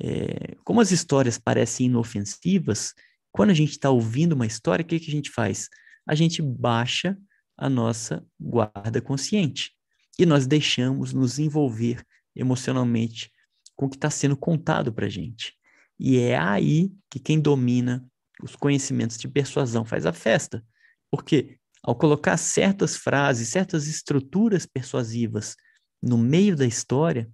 [0.02, 2.94] É, como as histórias parecem inofensivas,
[3.34, 5.68] quando a gente está ouvindo uma história, o que, que a gente faz?
[6.08, 7.18] A gente baixa
[7.58, 9.74] a nossa guarda consciente
[10.18, 12.02] e nós deixamos nos envolver
[12.34, 13.30] emocionalmente
[13.76, 15.60] com o que está sendo contado para a gente.
[16.04, 18.04] E é aí que quem domina
[18.42, 20.66] os conhecimentos de persuasão faz a festa.
[21.12, 25.56] Porque ao colocar certas frases, certas estruturas persuasivas
[26.02, 27.30] no meio da história,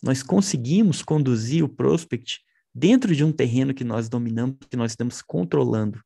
[0.00, 2.38] nós conseguimos conduzir o prospect
[2.72, 6.00] dentro de um terreno que nós dominamos, que nós estamos controlando.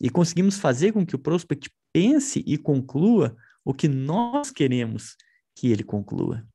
[0.00, 5.16] E conseguimos fazer com que o prospect pense e conclua o que nós queremos
[5.56, 6.46] que ele conclua.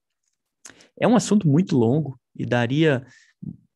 [0.98, 3.06] É um assunto muito longo e daria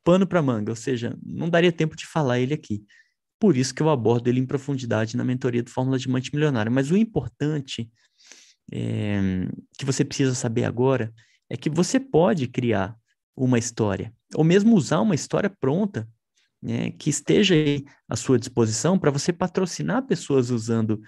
[0.08, 2.82] pano para manga, ou seja, não daria tempo de falar ele aqui.
[3.38, 6.72] Por isso que eu abordo ele em profundidade na mentoria do Fórmula de Diamante Milionário.
[6.72, 7.91] Mas o importante
[8.72, 9.20] é,
[9.78, 11.13] que você precisa saber agora
[11.50, 12.96] é que você pode criar
[13.36, 16.08] uma história, ou mesmo usar uma história pronta,
[16.63, 17.54] né, que esteja
[18.08, 21.02] à sua disposição para você patrocinar pessoas usando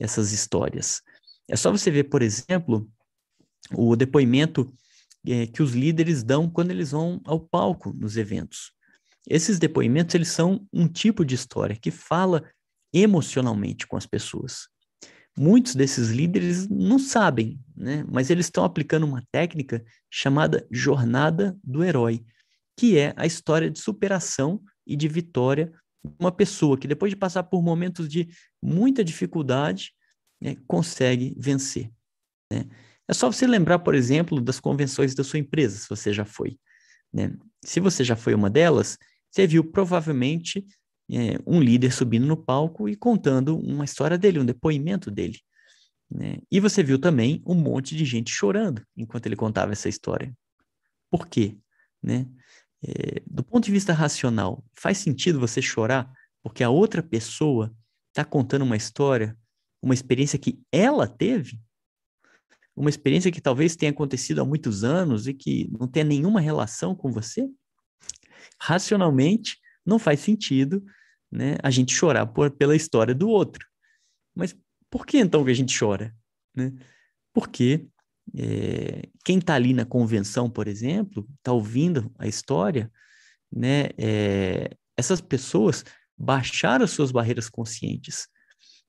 [0.00, 1.02] essas histórias.
[1.46, 2.88] É só você ver, por exemplo,
[3.74, 4.72] o depoimento
[5.26, 8.72] é, que os líderes dão quando eles vão ao palco nos eventos.
[9.28, 12.48] Esses depoimentos, eles são um tipo de história que fala
[12.92, 14.68] emocionalmente com as pessoas.
[15.38, 18.04] Muitos desses líderes não sabem, né?
[18.10, 22.24] mas eles estão aplicando uma técnica chamada jornada do herói,
[22.78, 27.16] que é a história de superação e de vitória de uma pessoa que depois de
[27.16, 28.28] passar por momentos de
[28.62, 29.92] muita dificuldade,
[30.40, 31.90] né, consegue vencer.
[32.50, 32.66] Né?
[33.08, 36.58] É só você lembrar, por exemplo, das convenções da sua empresa, se você já foi.
[37.12, 37.32] Né?
[37.64, 38.98] Se você já foi uma delas,
[39.30, 40.66] você viu provavelmente
[41.10, 45.38] é, um líder subindo no palco e contando uma história dele, um depoimento dele.
[46.10, 46.38] Né?
[46.50, 50.32] E você viu também um monte de gente chorando enquanto ele contava essa história.
[51.10, 51.56] Por quê?
[52.02, 52.26] Né?
[52.84, 57.74] É, do ponto de vista racional, faz sentido você chorar porque a outra pessoa
[58.08, 59.36] está contando uma história,
[59.82, 61.60] uma experiência que ela teve?
[62.76, 66.94] Uma experiência que talvez tenha acontecido há muitos anos e que não tenha nenhuma relação
[66.94, 67.48] com você?
[68.60, 70.84] racionalmente não faz sentido
[71.30, 73.66] né, a gente chorar por, pela história do outro.
[74.34, 74.56] Mas
[74.90, 76.14] por que então que a gente chora?
[76.54, 76.72] Né?
[77.32, 77.86] Porque
[78.36, 82.90] é, quem está ali na convenção, por exemplo, está ouvindo a história,
[83.52, 85.84] né, é, essas pessoas
[86.18, 88.26] baixaram as suas barreiras conscientes.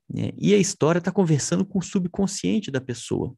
[0.09, 3.35] Né, e a história está conversando com o subconsciente da pessoa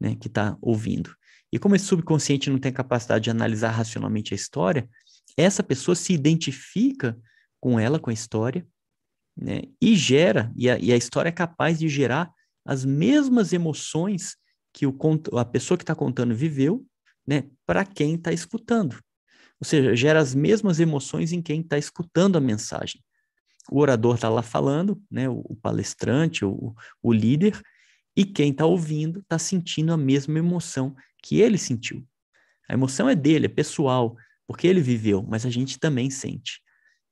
[0.00, 1.14] né, que está ouvindo.
[1.52, 4.88] E como esse subconsciente não tem capacidade de analisar racionalmente a história,
[5.36, 7.18] essa pessoa se identifica
[7.60, 8.66] com ela, com a história,
[9.36, 9.62] né?
[9.80, 12.30] E gera, e a, e a história é capaz de gerar
[12.64, 14.36] as mesmas emoções
[14.72, 14.96] que o,
[15.38, 16.84] a pessoa que está contando viveu,
[17.26, 17.44] né?
[17.64, 18.98] Para quem está escutando.
[19.60, 23.02] Ou seja, gera as mesmas emoções em quem está escutando a mensagem.
[23.70, 25.28] O orador está lá falando, né?
[25.28, 27.60] O, o palestrante, o, o líder,
[28.18, 32.04] e quem está ouvindo está sentindo a mesma emoção que ele sentiu.
[32.68, 36.60] A emoção é dele, é pessoal, porque ele viveu, mas a gente também sente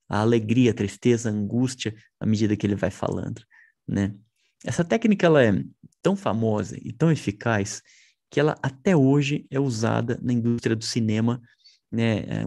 [0.08, 3.40] a alegria, a tristeza, a angústia à medida que ele vai falando,
[3.86, 4.16] né?
[4.64, 5.52] Essa técnica ela é
[6.02, 7.82] tão famosa e tão eficaz
[8.28, 11.40] que ela até hoje é usada na indústria do cinema,
[11.88, 12.18] né?
[12.18, 12.44] É,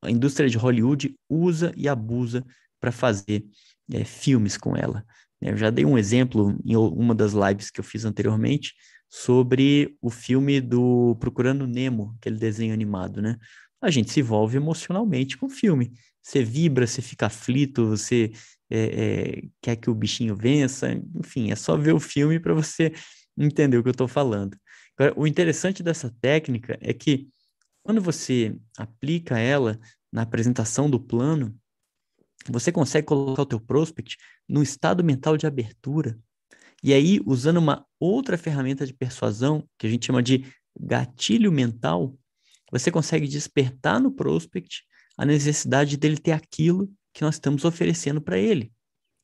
[0.00, 2.42] a indústria de Hollywood usa e abusa
[2.80, 3.44] para fazer
[3.92, 5.04] é, filmes com ela.
[5.40, 8.74] Eu já dei um exemplo em uma das lives que eu fiz anteriormente
[9.08, 13.36] sobre o filme do Procurando Nemo, aquele desenho animado, né?
[13.80, 15.92] A gente se envolve emocionalmente com o filme.
[16.20, 18.32] Você vibra, você fica aflito, você
[18.68, 22.92] é, é, quer que o bichinho vença, enfim, é só ver o filme para você
[23.36, 24.58] entender o que eu estou falando.
[24.98, 27.28] Agora, o interessante dessa técnica é que
[27.82, 29.78] quando você aplica ela
[30.12, 31.56] na apresentação do plano,
[32.50, 34.16] você consegue colocar o teu prospect
[34.48, 36.18] no estado mental de abertura.
[36.82, 40.44] E aí, usando uma outra ferramenta de persuasão, que a gente chama de
[40.78, 42.16] gatilho mental,
[42.70, 44.84] você consegue despertar no prospect
[45.16, 48.72] a necessidade dele ter aquilo que nós estamos oferecendo para ele,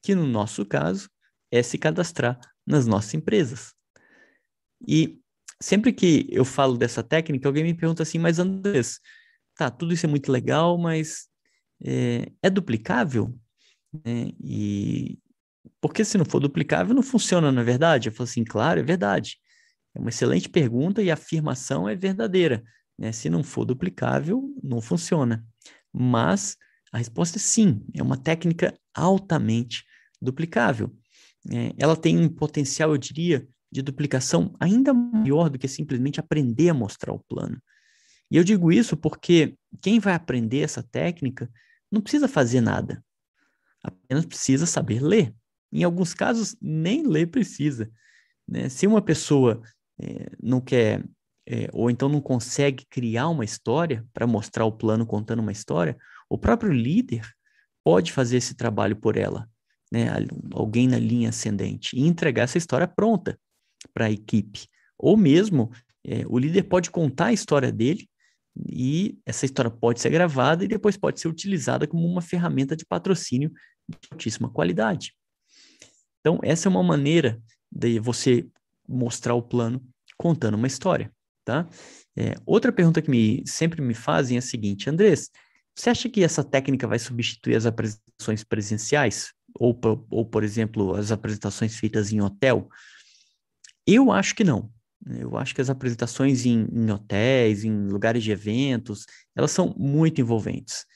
[0.02, 1.08] que no nosso caso
[1.50, 3.72] é se cadastrar nas nossas empresas.
[4.86, 5.20] E
[5.62, 8.98] sempre que eu falo dessa técnica, alguém me pergunta assim, mas Andrés,
[9.54, 11.28] tá, tudo isso é muito legal, mas
[11.82, 13.34] é, é duplicável?
[14.04, 15.18] É, e
[15.80, 18.08] porque se não for duplicável, não funciona, na é verdade?
[18.08, 19.38] Eu falo assim, claro, é verdade.
[19.94, 22.62] É uma excelente pergunta e a afirmação é verdadeira.
[22.98, 23.12] Né?
[23.12, 25.44] Se não for duplicável, não funciona.
[25.92, 26.56] Mas
[26.92, 29.84] a resposta é sim, é uma técnica altamente
[30.20, 30.90] duplicável.
[31.52, 36.68] É, ela tem um potencial, eu diria, de duplicação ainda maior do que simplesmente aprender
[36.68, 37.60] a mostrar o plano.
[38.30, 41.50] E eu digo isso porque quem vai aprender essa técnica
[41.90, 43.04] não precisa fazer nada,
[43.82, 45.34] apenas precisa saber ler.
[45.72, 47.90] Em alguns casos, nem ler precisa.
[48.48, 48.68] Né?
[48.68, 49.62] Se uma pessoa
[50.00, 51.04] é, não quer,
[51.46, 55.96] é, ou então não consegue criar uma história para mostrar o plano contando uma história,
[56.28, 57.28] o próprio líder
[57.84, 59.48] pode fazer esse trabalho por ela,
[59.92, 60.06] né?
[60.52, 63.38] alguém na linha ascendente, e entregar essa história pronta
[63.92, 64.66] para a equipe.
[64.98, 65.70] Ou mesmo,
[66.04, 68.08] é, o líder pode contar a história dele
[68.56, 72.84] e essa história pode ser gravada e depois pode ser utilizada como uma ferramenta de
[72.86, 73.52] patrocínio
[73.88, 75.14] de altíssima qualidade.
[76.20, 77.40] Então, essa é uma maneira
[77.70, 78.46] de você
[78.88, 79.84] mostrar o plano
[80.16, 81.12] contando uma história,
[81.44, 81.68] tá?
[82.16, 85.30] É, outra pergunta que me, sempre me fazem é a seguinte, Andrés,
[85.74, 89.32] você acha que essa técnica vai substituir as apresentações presenciais?
[89.58, 89.78] Ou,
[90.10, 92.68] ou por exemplo, as apresentações feitas em hotel?
[93.86, 94.70] Eu acho que não.
[95.06, 99.04] Eu acho que as apresentações em, em hotéis, em lugares de eventos,
[99.36, 100.86] elas são muito envolventes.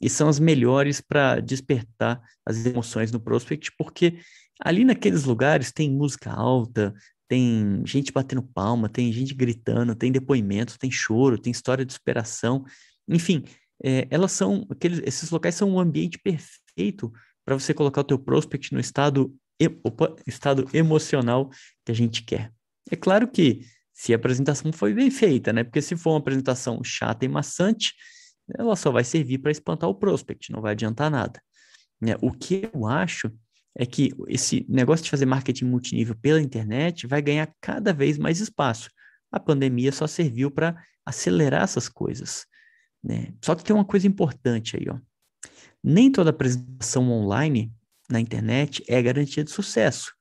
[0.00, 4.18] E são as melhores para despertar as emoções no prospect, porque
[4.60, 6.94] ali naqueles lugares tem música alta,
[7.28, 12.64] tem gente batendo palma, tem gente gritando, tem depoimento, tem choro, tem história de superação.
[13.08, 13.42] Enfim,
[13.82, 17.12] é, elas são aqueles, esses locais são um ambiente perfeito
[17.44, 19.34] para você colocar o teu prospect no estado
[19.82, 21.50] opa, estado emocional
[21.84, 22.52] que a gente quer.
[22.90, 25.64] É claro que se a apresentação foi bem feita, né?
[25.64, 27.94] Porque se for uma apresentação chata e maçante,
[28.56, 31.40] ela só vai servir para espantar o prospect, não vai adiantar nada.
[32.00, 32.14] Né?
[32.20, 33.32] O que eu acho
[33.74, 38.40] é que esse negócio de fazer marketing multinível pela internet vai ganhar cada vez mais
[38.40, 38.90] espaço.
[39.30, 42.46] A pandemia só serviu para acelerar essas coisas.
[43.02, 43.34] Né?
[43.44, 44.98] Só que tem uma coisa importante aí, ó.
[45.82, 47.72] Nem toda apresentação online
[48.10, 50.12] na internet é garantia de sucesso.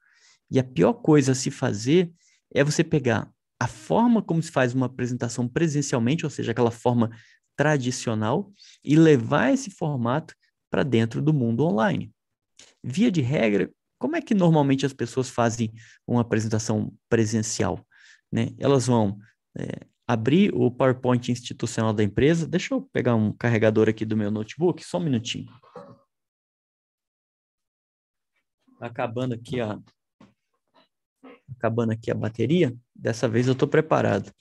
[0.51, 2.11] E a pior coisa a se fazer
[2.55, 7.11] é você pegar a forma como se faz uma apresentação presencialmente, ou seja, aquela forma
[7.55, 8.51] tradicional,
[8.83, 10.33] e levar esse formato
[10.69, 12.11] para dentro do mundo online.
[12.83, 15.71] Via de regra, como é que normalmente as pessoas fazem
[16.07, 17.85] uma apresentação presencial?
[18.31, 18.49] Né?
[18.57, 19.17] Elas vão
[19.57, 22.47] é, abrir o PowerPoint institucional da empresa.
[22.47, 25.47] Deixa eu pegar um carregador aqui do meu notebook, só um minutinho.
[28.79, 29.79] Tá acabando aqui a
[31.57, 32.75] acabando aqui a bateria.
[32.95, 34.31] Dessa vez eu estou preparado.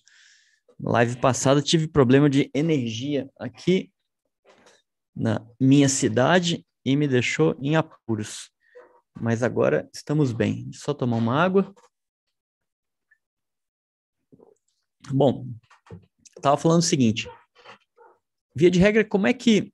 [0.80, 3.92] Live passada tive problema de energia aqui
[5.14, 8.50] na minha cidade e me deixou em apuros.
[9.20, 10.70] Mas agora estamos bem.
[10.72, 11.72] Só tomar uma água.
[15.10, 15.46] Bom,
[16.36, 17.28] estava falando o seguinte.
[18.56, 19.72] Via de regra, como é que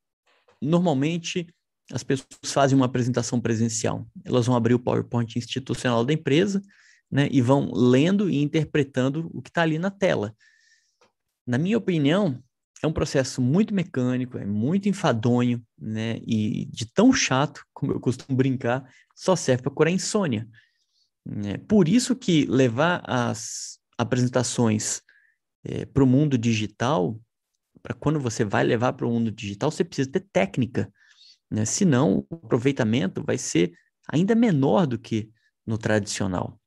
[0.61, 1.47] normalmente
[1.93, 4.07] as pessoas fazem uma apresentação presencial.
[4.25, 6.63] Elas vão abrir o PowerPoint institucional da empresa,
[7.11, 10.35] né, e vão lendo e interpretando o que está ali na tela.
[11.47, 12.43] Na minha opinião,
[12.83, 18.01] é um processo muito mecânico, é muito enfadonho, né, e de tão chato, como eu
[18.01, 20.49] costumo brincar, só serve para curar insônia.
[21.45, 25.03] É, por isso que levar as apresentações
[25.65, 27.21] é, para o mundo digital,
[27.83, 30.91] para quando você vai levar para o mundo digital, você precisa ter técnica,
[31.51, 31.65] né?
[31.65, 33.73] Senão, o aproveitamento vai ser
[34.09, 35.31] ainda menor do que
[35.67, 36.60] no tradicional.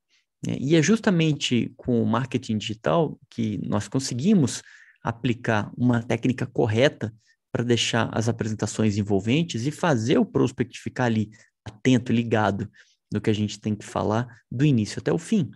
[0.46, 0.56] Né?
[0.60, 4.62] E é justamente com o marketing digital que nós conseguimos
[5.02, 7.14] aplicar uma técnica correta
[7.52, 11.30] para deixar as apresentações envolventes e fazer o prospect ficar ali
[11.64, 12.68] atento, ligado
[13.12, 15.50] no que a gente tem que falar do início até o fim.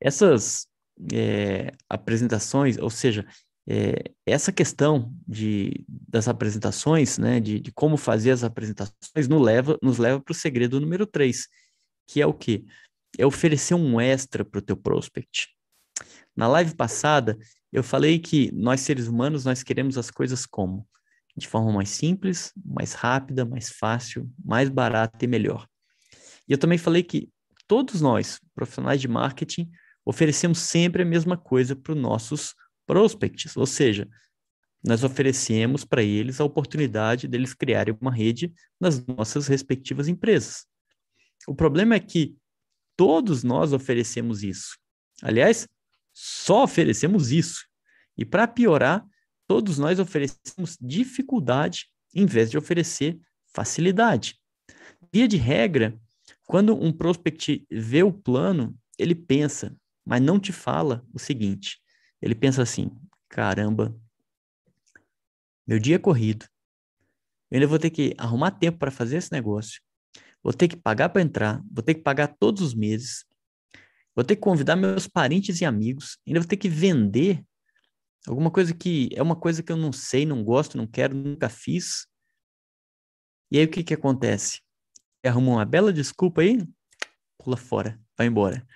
[0.00, 0.66] Essas
[1.12, 3.26] é, apresentações, ou seja,
[3.68, 9.78] é, essa questão de, das apresentações, né, de, de como fazer as apresentações, nos leva,
[9.82, 11.46] nos leva para o segredo número 3,
[12.06, 12.64] que é o quê?
[13.18, 15.48] É oferecer um extra para o teu prospect.
[16.36, 17.38] Na live passada,
[17.72, 20.86] eu falei que nós seres humanos, nós queremos as coisas como?
[21.36, 25.66] De forma mais simples, mais rápida, mais fácil, mais barata e melhor.
[26.48, 27.30] E eu também falei que
[27.66, 29.70] todos nós, profissionais de marketing,
[30.04, 32.54] oferecemos sempre a mesma coisa para os nossos
[32.86, 34.08] prospects, ou seja,
[34.84, 40.64] nós oferecemos para eles a oportunidade deles criarem uma rede nas nossas respectivas empresas.
[41.48, 42.36] O problema é que
[42.96, 44.76] todos nós oferecemos isso.
[45.22, 45.68] Aliás,
[46.12, 47.66] só oferecemos isso.
[48.16, 49.06] E para piorar,
[49.46, 53.18] todos nós oferecemos dificuldade em vez de oferecer
[53.54, 54.38] facilidade.
[55.12, 55.98] Via de regra,
[56.46, 61.78] quando um prospect vê o plano, ele pensa, mas não te fala o seguinte:
[62.20, 62.90] ele pensa assim:
[63.28, 63.94] caramba,
[65.66, 66.46] meu dia é corrido,
[67.50, 69.80] eu ainda vou ter que arrumar tempo para fazer esse negócio,
[70.42, 73.24] vou ter que pagar para entrar, vou ter que pagar todos os meses,
[74.14, 77.44] vou ter que convidar meus parentes e amigos, ainda vou ter que vender
[78.26, 81.48] alguma coisa que é uma coisa que eu não sei, não gosto, não quero, nunca
[81.48, 82.06] fiz.
[83.50, 84.60] E aí o que que acontece?
[85.24, 86.58] Arruma uma bela desculpa aí,
[87.38, 88.66] pula fora, vai embora,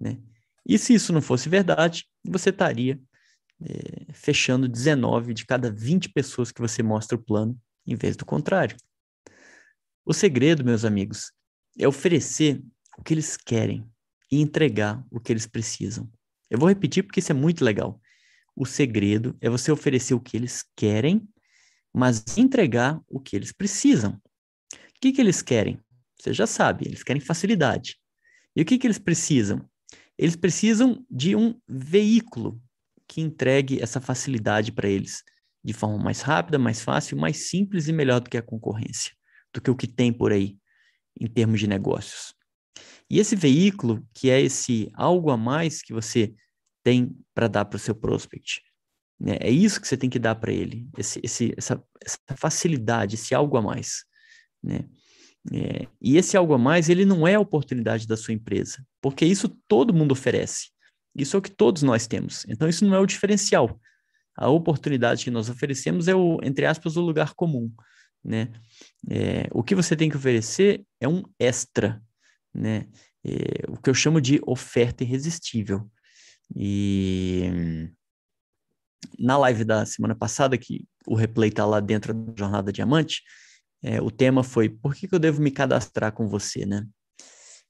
[0.00, 0.20] né?
[0.66, 2.98] E se isso não fosse verdade, você estaria
[3.60, 8.24] é, fechando 19 de cada 20 pessoas que você mostra o plano, em vez do
[8.24, 8.76] contrário.
[10.04, 11.32] O segredo, meus amigos,
[11.78, 12.62] é oferecer
[12.98, 13.88] o que eles querem
[14.30, 16.10] e entregar o que eles precisam.
[16.50, 18.00] Eu vou repetir porque isso é muito legal.
[18.54, 21.26] O segredo é você oferecer o que eles querem,
[21.92, 24.20] mas entregar o que eles precisam.
[24.72, 25.80] O que, que eles querem?
[26.20, 27.96] Você já sabe, eles querem facilidade.
[28.54, 29.68] E o que, que eles precisam?
[30.18, 32.60] Eles precisam de um veículo
[33.08, 35.22] que entregue essa facilidade para eles
[35.64, 39.12] de forma mais rápida, mais fácil, mais simples e melhor do que a concorrência,
[39.54, 40.58] do que o que tem por aí
[41.18, 42.34] em termos de negócios.
[43.08, 46.34] E esse veículo, que é esse algo a mais que você
[46.82, 48.60] tem para dar para o seu prospect,
[49.18, 49.38] né?
[49.40, 53.34] é isso que você tem que dar para ele, esse, esse, essa, essa facilidade, esse
[53.34, 54.04] algo a mais.
[54.62, 54.84] Né?
[55.52, 59.24] É, e esse algo a mais, ele não é a oportunidade da sua empresa, porque
[59.24, 60.70] isso todo mundo oferece.
[61.14, 62.44] Isso é o que todos nós temos.
[62.48, 63.80] Então, isso não é o diferencial.
[64.36, 67.70] A oportunidade que nós oferecemos é o, entre aspas, o lugar comum,
[68.24, 68.52] né?
[69.10, 72.02] É, o que você tem que oferecer é um extra,
[72.54, 72.88] né?
[73.24, 75.90] É, o que eu chamo de oferta irresistível.
[76.54, 77.90] E
[79.18, 83.22] na live da semana passada, que o replay está lá dentro da Jornada Diamante,
[83.82, 86.86] é, o tema foi por que, que, eu devo me cadastrar com você, né?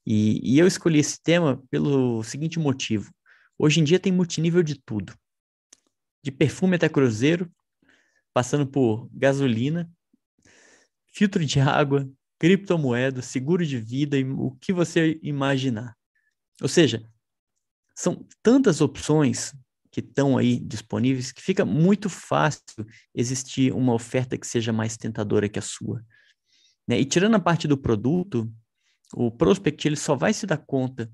[0.05, 3.11] E, e, eu escolhi esse tema pelo seguinte motivo.
[3.57, 5.13] Hoje em dia tem multinível de tudo.
[6.23, 7.51] De perfume até cruzeiro,
[8.33, 9.89] passando por gasolina,
[11.15, 15.95] filtro de água, criptomoeda, seguro de vida e o que você imaginar.
[16.61, 17.09] Ou seja,
[17.95, 19.53] são tantas opções
[19.89, 25.47] que estão aí disponíveis, que fica muito fácil existir uma oferta que seja mais tentadora
[25.47, 26.03] que a sua.
[26.85, 26.99] Né?
[26.99, 28.51] E tirando a parte do produto,
[29.13, 31.09] o prospect ele só vai se dar conta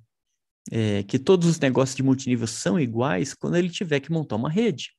[0.71, 4.49] é, que todos os negócios de multinível são iguais quando ele tiver que montar uma
[4.49, 4.95] rede.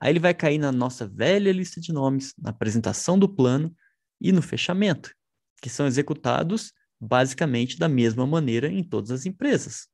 [0.00, 3.74] Aí ele vai cair na nossa velha lista de nomes, na apresentação do plano
[4.20, 5.14] e no fechamento,
[5.60, 9.88] que são executados basicamente da mesma maneira em todas as empresas.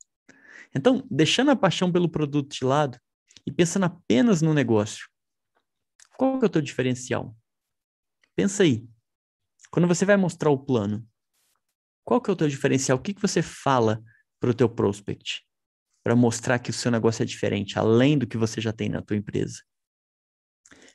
[0.75, 2.99] Então, deixando a paixão pelo produto de lado
[3.47, 5.09] e pensando apenas no negócio.
[6.17, 7.37] Qual que é o teu diferencial?
[8.35, 8.87] Pensa aí.
[9.71, 11.07] Quando você vai mostrar o plano,
[12.05, 12.99] qual que é o teu diferencial?
[12.99, 14.03] O que, que você fala
[14.41, 15.45] para o teu prospect?
[16.05, 19.03] Para mostrar que o seu negócio é diferente, além do que você já tem na
[19.03, 19.63] tua empresa.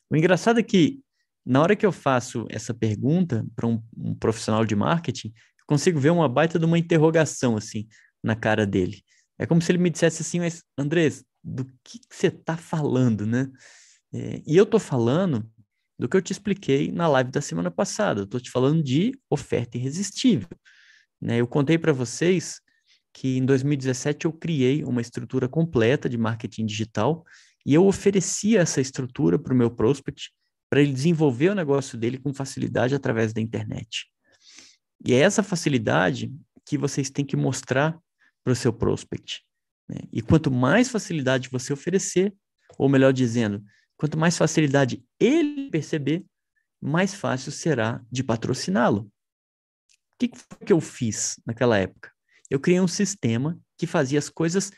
[0.09, 1.01] O engraçado é que,
[1.45, 5.99] na hora que eu faço essa pergunta para um, um profissional de marketing, eu consigo
[5.99, 7.87] ver uma baita de uma interrogação, assim,
[8.23, 9.03] na cara dele.
[9.39, 13.47] É como se ele me dissesse assim, mas Andrés, do que, você está falando, né?
[14.13, 15.49] É, e eu estou falando
[15.97, 18.23] do que eu te expliquei na live da semana passada.
[18.23, 20.49] Estou te falando de oferta irresistível.
[21.19, 21.37] Né?
[21.37, 22.59] Eu contei para vocês
[23.13, 27.23] que em 2017 eu criei uma estrutura completa de marketing digital
[27.65, 30.31] e eu oferecia essa estrutura para o meu prospect
[30.71, 34.09] para ele desenvolver o negócio dele com facilidade através da internet.
[35.05, 36.33] E é essa facilidade
[36.65, 37.99] que vocês têm que mostrar
[38.41, 39.43] para o seu prospect.
[39.89, 39.97] Né?
[40.13, 42.33] E quanto mais facilidade você oferecer,
[42.77, 43.61] ou melhor dizendo,
[43.97, 46.23] quanto mais facilidade ele perceber,
[46.81, 49.01] mais fácil será de patrociná-lo.
[49.01, 50.29] O que
[50.65, 52.13] que eu fiz naquela época?
[52.49, 54.71] Eu criei um sistema que fazia as coisas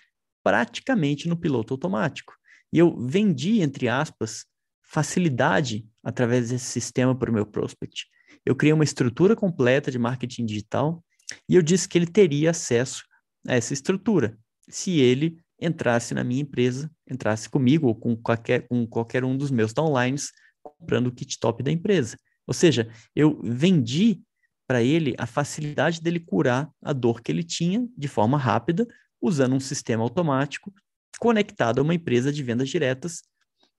[0.44, 2.34] praticamente no piloto automático.
[2.72, 4.46] E eu vendi, entre aspas,
[4.94, 8.06] facilidade através desse sistema para o meu prospect.
[8.46, 11.04] Eu criei uma estrutura completa de marketing digital
[11.50, 13.04] e eu disse que ele teria acesso
[13.48, 14.38] a essa estrutura
[14.70, 19.50] se ele entrasse na minha empresa, entrasse comigo ou com qualquer, com qualquer um dos
[19.50, 20.32] meus downlines
[20.62, 22.18] comprando o kit top da empresa.
[22.46, 24.22] Ou seja, eu vendi
[24.68, 28.88] para ele a facilidade dele curar a dor que ele tinha de forma rápida,
[29.20, 30.72] usando um sistema automático
[31.20, 33.24] conectado a uma empresa de vendas diretas,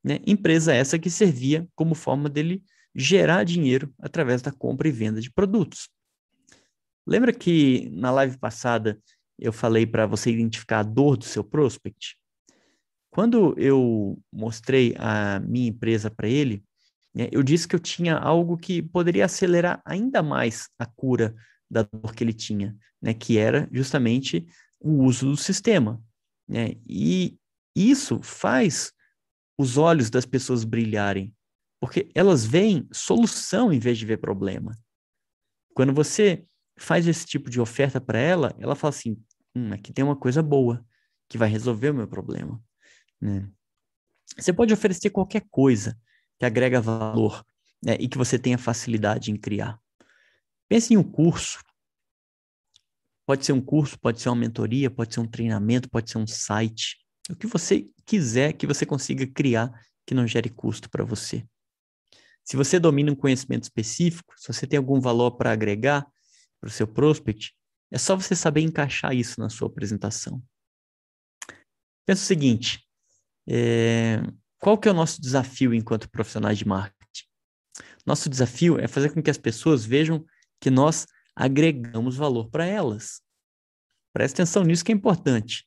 [0.05, 0.21] né?
[0.27, 2.63] empresa essa que servia como forma dele
[2.95, 5.89] gerar dinheiro através da compra e venda de produtos.
[7.07, 9.01] Lembra que na live passada
[9.39, 12.17] eu falei para você identificar a dor do seu prospect?
[13.11, 16.65] Quando eu mostrei a minha empresa para ele,
[17.15, 21.35] né, eu disse que eu tinha algo que poderia acelerar ainda mais a cura
[21.71, 24.47] da dor que ele tinha, né, que era justamente
[24.81, 26.03] o uso do sistema.
[26.49, 26.75] Né?
[26.89, 27.39] E
[27.75, 28.93] isso faz
[29.59, 31.35] os olhos das pessoas brilharem,
[31.81, 34.77] porque elas veem solução em vez de ver problema.
[35.75, 36.47] Quando você
[36.77, 39.17] faz esse tipo de oferta para ela, ela fala assim:
[39.55, 40.85] hum, aqui tem uma coisa boa
[41.29, 42.63] que vai resolver o meu problema.
[43.21, 43.49] Né?
[44.39, 45.99] Você pode oferecer qualquer coisa
[46.39, 47.45] que agrega valor
[47.83, 49.81] né, e que você tenha facilidade em criar.
[50.69, 51.61] Pense em um curso.
[53.27, 56.27] Pode ser um curso, pode ser uma mentoria, pode ser um treinamento, pode ser um
[56.27, 56.99] site.
[57.31, 59.73] O que você quiser que você consiga criar
[60.07, 61.47] que não gere custo para você.
[62.45, 66.07] Se você domina um conhecimento específico, se você tem algum valor para agregar
[66.61, 67.55] para o seu prospect,
[67.91, 70.43] é só você saber encaixar isso na sua apresentação.
[72.07, 72.87] Pensa o seguinte:
[73.49, 74.21] é,
[74.59, 77.25] qual que é o nosso desafio enquanto profissionais de marketing?
[78.05, 80.25] Nosso desafio é fazer com que as pessoas vejam
[80.61, 83.23] que nós agregamos valor para elas.
[84.13, 85.67] Preste atenção nisso que é importante.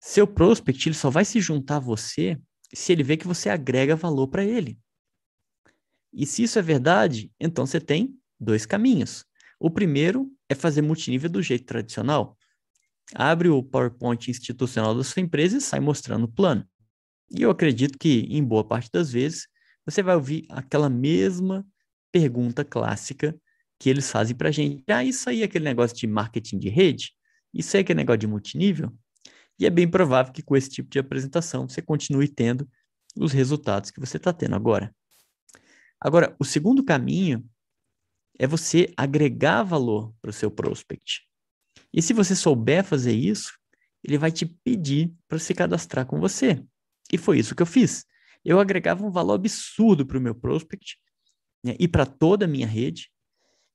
[0.00, 2.40] Seu prospect ele só vai se juntar a você
[2.74, 4.78] se ele vê que você agrega valor para ele.
[6.12, 9.24] E se isso é verdade, então você tem dois caminhos.
[9.58, 12.36] O primeiro é fazer multinível do jeito tradicional.
[13.14, 16.66] Abre o PowerPoint institucional da sua empresa e sai mostrando o plano.
[17.30, 19.46] E eu acredito que, em boa parte das vezes,
[19.84, 21.66] você vai ouvir aquela mesma
[22.10, 23.38] pergunta clássica
[23.78, 24.82] que eles fazem para a gente.
[24.88, 27.12] Ah, isso aí é aquele negócio de marketing de rede?
[27.52, 28.92] Isso aí é aquele negócio de multinível?
[29.60, 32.66] E é bem provável que com esse tipo de apresentação você continue tendo
[33.14, 34.94] os resultados que você está tendo agora.
[36.00, 37.46] Agora, o segundo caminho
[38.38, 41.28] é você agregar valor para o seu prospect.
[41.92, 43.52] E se você souber fazer isso,
[44.02, 46.64] ele vai te pedir para se cadastrar com você.
[47.12, 48.06] E foi isso que eu fiz.
[48.42, 50.96] Eu agregava um valor absurdo para o meu prospect
[51.62, 53.10] né, e para toda a minha rede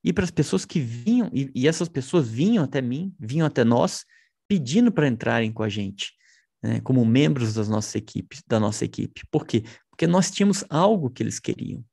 [0.03, 3.63] e para as pessoas que vinham, e, e, essas pessoas vinham até mim, vinham até
[3.63, 4.05] nós,
[4.47, 6.13] pedindo para entrarem com a gente,
[6.61, 9.21] né, como membros das nossas equipes, da nossa equipe.
[9.31, 9.63] Por quê?
[9.89, 11.83] Porque nós tínhamos algo que eles queriam.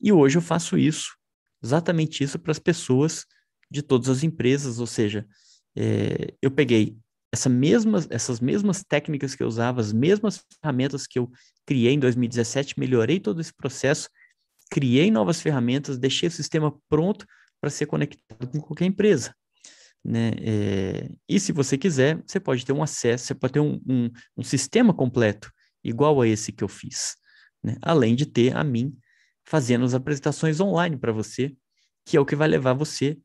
[0.00, 1.20] E hoje eu faço isso
[1.62, 3.26] exatamente isso para as pessoas
[3.70, 5.26] de todas as empresas, ou seja,
[5.76, 6.96] é, eu peguei
[7.32, 11.30] essa mesma, essas mesmas técnicas que eu usava, as mesmas ferramentas que eu
[11.64, 14.08] criei em 2017, melhorei todo esse processo,
[14.70, 17.24] criei novas ferramentas, deixei o sistema pronto
[17.60, 19.34] para ser conectado com qualquer empresa.
[20.04, 20.30] Né?
[20.40, 24.10] É, e se você quiser, você pode ter um acesso, você pode ter um, um,
[24.36, 25.52] um sistema completo,
[25.84, 27.16] igual a esse que eu fiz,
[27.62, 27.76] né?
[27.82, 28.96] além de ter a mim
[29.44, 31.54] fazendo as apresentações online para você,
[32.06, 33.18] que é o que vai levar você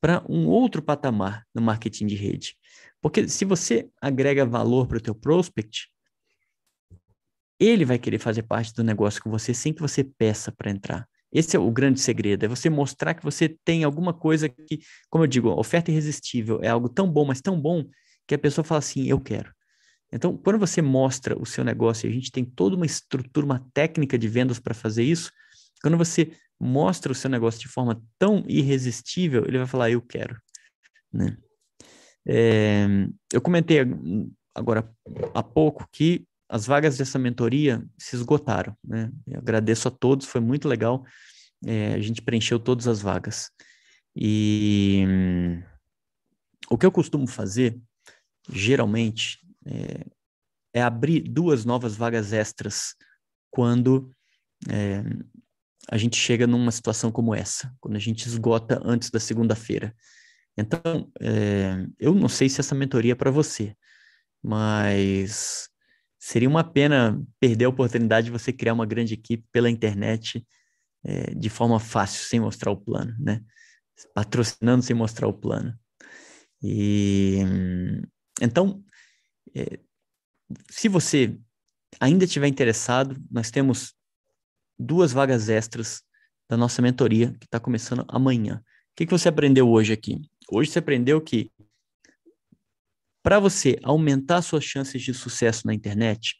[0.00, 2.56] para um outro patamar no marketing de rede.
[3.00, 5.90] Porque se você agrega valor para o teu prospect,
[7.58, 11.06] ele vai querer fazer parte do negócio com você sem que você peça para entrar.
[11.32, 15.24] Esse é o grande segredo, é você mostrar que você tem alguma coisa que, como
[15.24, 17.84] eu digo, oferta irresistível é algo tão bom, mas tão bom,
[18.26, 19.52] que a pessoa fala assim, eu quero.
[20.12, 23.64] Então, quando você mostra o seu negócio, e a gente tem toda uma estrutura, uma
[23.72, 25.30] técnica de vendas para fazer isso,
[25.82, 30.36] quando você mostra o seu negócio de forma tão irresistível, ele vai falar, eu quero.
[31.12, 31.36] Né?
[32.26, 32.86] É,
[33.32, 33.78] eu comentei
[34.54, 34.92] agora
[35.34, 38.76] há pouco que as vagas dessa mentoria se esgotaram.
[38.84, 39.10] Né?
[39.24, 41.04] Eu agradeço a todos, foi muito legal.
[41.64, 43.50] É, a gente preencheu todas as vagas.
[44.16, 45.62] E hum,
[46.68, 47.80] o que eu costumo fazer,
[48.50, 50.04] geralmente, é,
[50.74, 52.96] é abrir duas novas vagas extras
[53.48, 54.10] quando
[54.68, 55.04] é,
[55.88, 59.94] a gente chega numa situação como essa, quando a gente esgota antes da segunda-feira.
[60.58, 63.76] Então, é, eu não sei se essa mentoria é para você,
[64.42, 65.70] mas
[66.20, 70.46] seria uma pena perder a oportunidade de você criar uma grande equipe pela internet
[71.04, 73.42] é, de forma fácil, sem mostrar o plano, né?
[74.14, 75.74] Patrocinando sem mostrar o plano.
[76.62, 77.38] E
[78.40, 78.84] então,
[79.54, 79.80] É,
[80.70, 81.36] se você
[82.00, 83.94] ainda estiver interessado, nós temos
[84.78, 86.02] duas vagas extras
[86.48, 88.56] da nossa mentoria que está começando amanhã.
[88.56, 90.20] O que, que você aprendeu hoje aqui?
[90.50, 91.50] Hoje você aprendeu que
[93.22, 96.36] para você aumentar suas chances de sucesso na internet,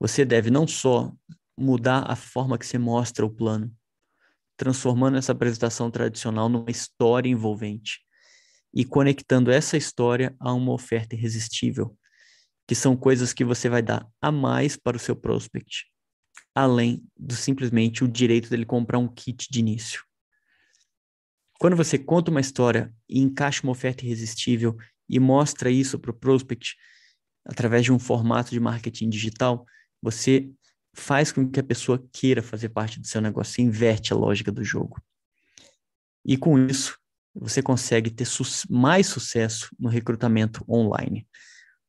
[0.00, 1.12] você deve não só
[1.56, 3.74] mudar a forma que você mostra o plano,
[4.56, 8.00] transformando essa apresentação tradicional numa história envolvente
[8.72, 11.96] e conectando essa história a uma oferta irresistível,
[12.66, 15.86] que são coisas que você vai dar a mais para o seu prospect,
[16.54, 20.04] além do simplesmente o direito dele comprar um kit de início.
[21.58, 24.76] Quando você conta uma história e encaixa uma oferta irresistível
[25.08, 26.76] e mostra isso para o prospect
[27.44, 29.64] através de um formato de marketing digital,
[30.02, 30.50] você
[30.94, 34.62] faz com que a pessoa queira fazer parte do seu negócio, inverte a lógica do
[34.62, 35.00] jogo.
[36.24, 36.98] E com isso,
[37.34, 41.26] você consegue ter su mais sucesso no recrutamento online.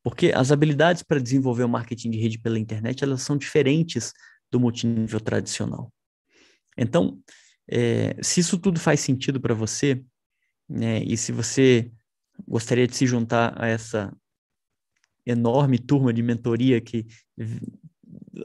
[0.04, 4.14] Porque as habilidades para desenvolver o marketing de rede pela internet, elas são diferentes
[4.50, 5.92] do multinível tradicional.
[6.78, 7.20] Então,
[7.68, 10.02] é, se isso tudo faz sentido para você,
[10.68, 11.92] né, e se você
[12.48, 14.14] gostaria de se juntar a essa
[15.26, 17.06] enorme turma de mentoria que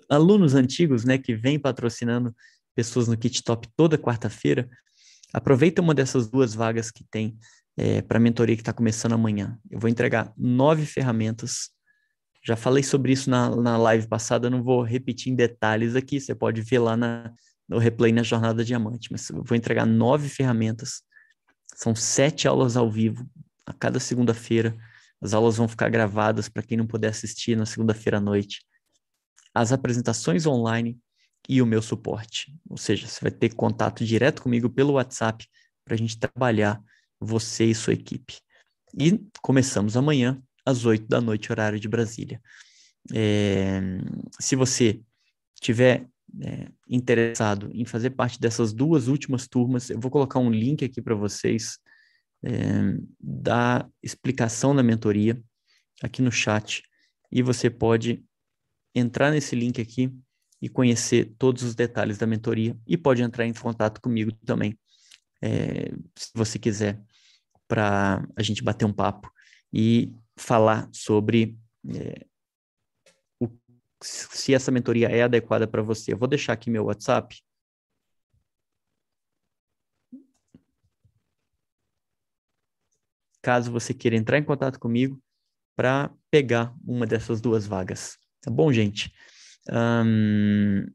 [0.08, 2.34] alunos antigos, né, que vem patrocinando
[2.74, 4.68] pessoas no Kit Top toda quarta-feira,
[5.32, 7.36] aproveita uma dessas duas vagas que tem
[7.76, 9.58] é, para mentoria que está começando amanhã.
[9.70, 11.70] Eu vou entregar nove ferramentas.
[12.44, 16.34] Já falei sobre isso na, na live passada, não vou repetir em detalhes aqui, você
[16.34, 17.32] pode ver lá na,
[17.68, 21.02] no replay na Jornada Diamante, mas eu vou entregar nove ferramentas.
[21.74, 23.26] São sete aulas ao vivo,
[23.66, 24.76] a cada segunda-feira.
[25.20, 28.64] As aulas vão ficar gravadas para quem não puder assistir na segunda-feira à noite.
[29.54, 30.98] As apresentações online
[31.48, 32.54] e o meu suporte.
[32.68, 35.46] Ou seja, você vai ter contato direto comigo pelo WhatsApp
[35.84, 36.82] para a gente trabalhar
[37.20, 38.38] você e sua equipe.
[38.98, 42.40] E começamos amanhã, às 8 da noite, horário de Brasília.
[43.12, 43.80] É,
[44.40, 45.00] se você
[45.60, 46.06] tiver
[46.42, 51.02] é, interessado em fazer parte dessas duas últimas turmas, eu vou colocar um link aqui
[51.02, 51.78] para vocês
[52.44, 55.42] é, da explicação da mentoria
[56.02, 56.82] aqui no chat
[57.30, 58.24] e você pode
[58.94, 60.12] entrar nesse link aqui
[60.60, 64.78] e conhecer todos os detalhes da mentoria e pode entrar em contato comigo também,
[65.42, 67.02] é, se você quiser,
[67.66, 69.30] para a gente bater um papo
[69.72, 72.26] e falar sobre é,
[73.40, 73.48] o,
[74.02, 76.12] se essa mentoria é adequada para você.
[76.12, 77.42] Eu vou deixar aqui meu WhatsApp
[83.44, 85.22] caso você queira entrar em contato comigo
[85.76, 88.16] para pegar uma dessas duas vagas.
[88.40, 89.12] Tá bom, gente?
[89.70, 90.86] Um,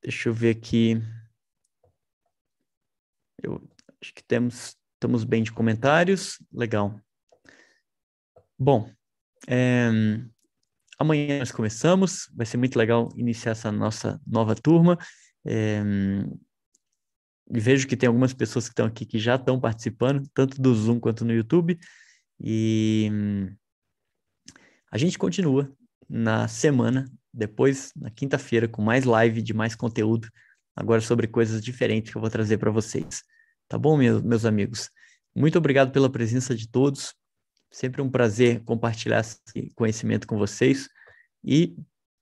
[0.00, 1.02] deixa eu ver aqui.
[3.42, 3.60] Eu
[4.00, 6.38] acho que temos, estamos bem de comentários.
[6.52, 7.00] Legal.
[8.56, 8.88] Bom,
[9.48, 9.90] é,
[11.00, 12.30] amanhã nós começamos.
[12.36, 14.96] Vai ser muito legal iniciar essa nossa nova turma.
[15.44, 15.82] É,
[17.60, 20.98] vejo que tem algumas pessoas que estão aqui que já estão participando, tanto do Zoom
[20.98, 21.78] quanto no YouTube.
[22.40, 23.10] E
[24.90, 25.70] a gente continua
[26.08, 30.28] na semana, depois, na quinta-feira, com mais live de mais conteúdo,
[30.76, 33.22] agora sobre coisas diferentes que eu vou trazer para vocês.
[33.68, 34.90] Tá bom, meus, amigos?
[35.34, 37.14] Muito obrigado pela presença de todos.
[37.70, 40.88] Sempre um prazer compartilhar esse conhecimento com vocês.
[41.42, 41.74] E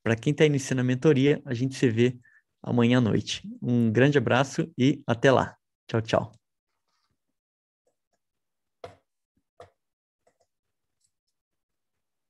[0.03, 2.17] para quem está iniciando a mentoria, a gente se vê
[2.63, 3.43] amanhã à noite.
[3.63, 5.57] Um grande abraço e até lá.
[5.89, 6.40] Tchau, tchau.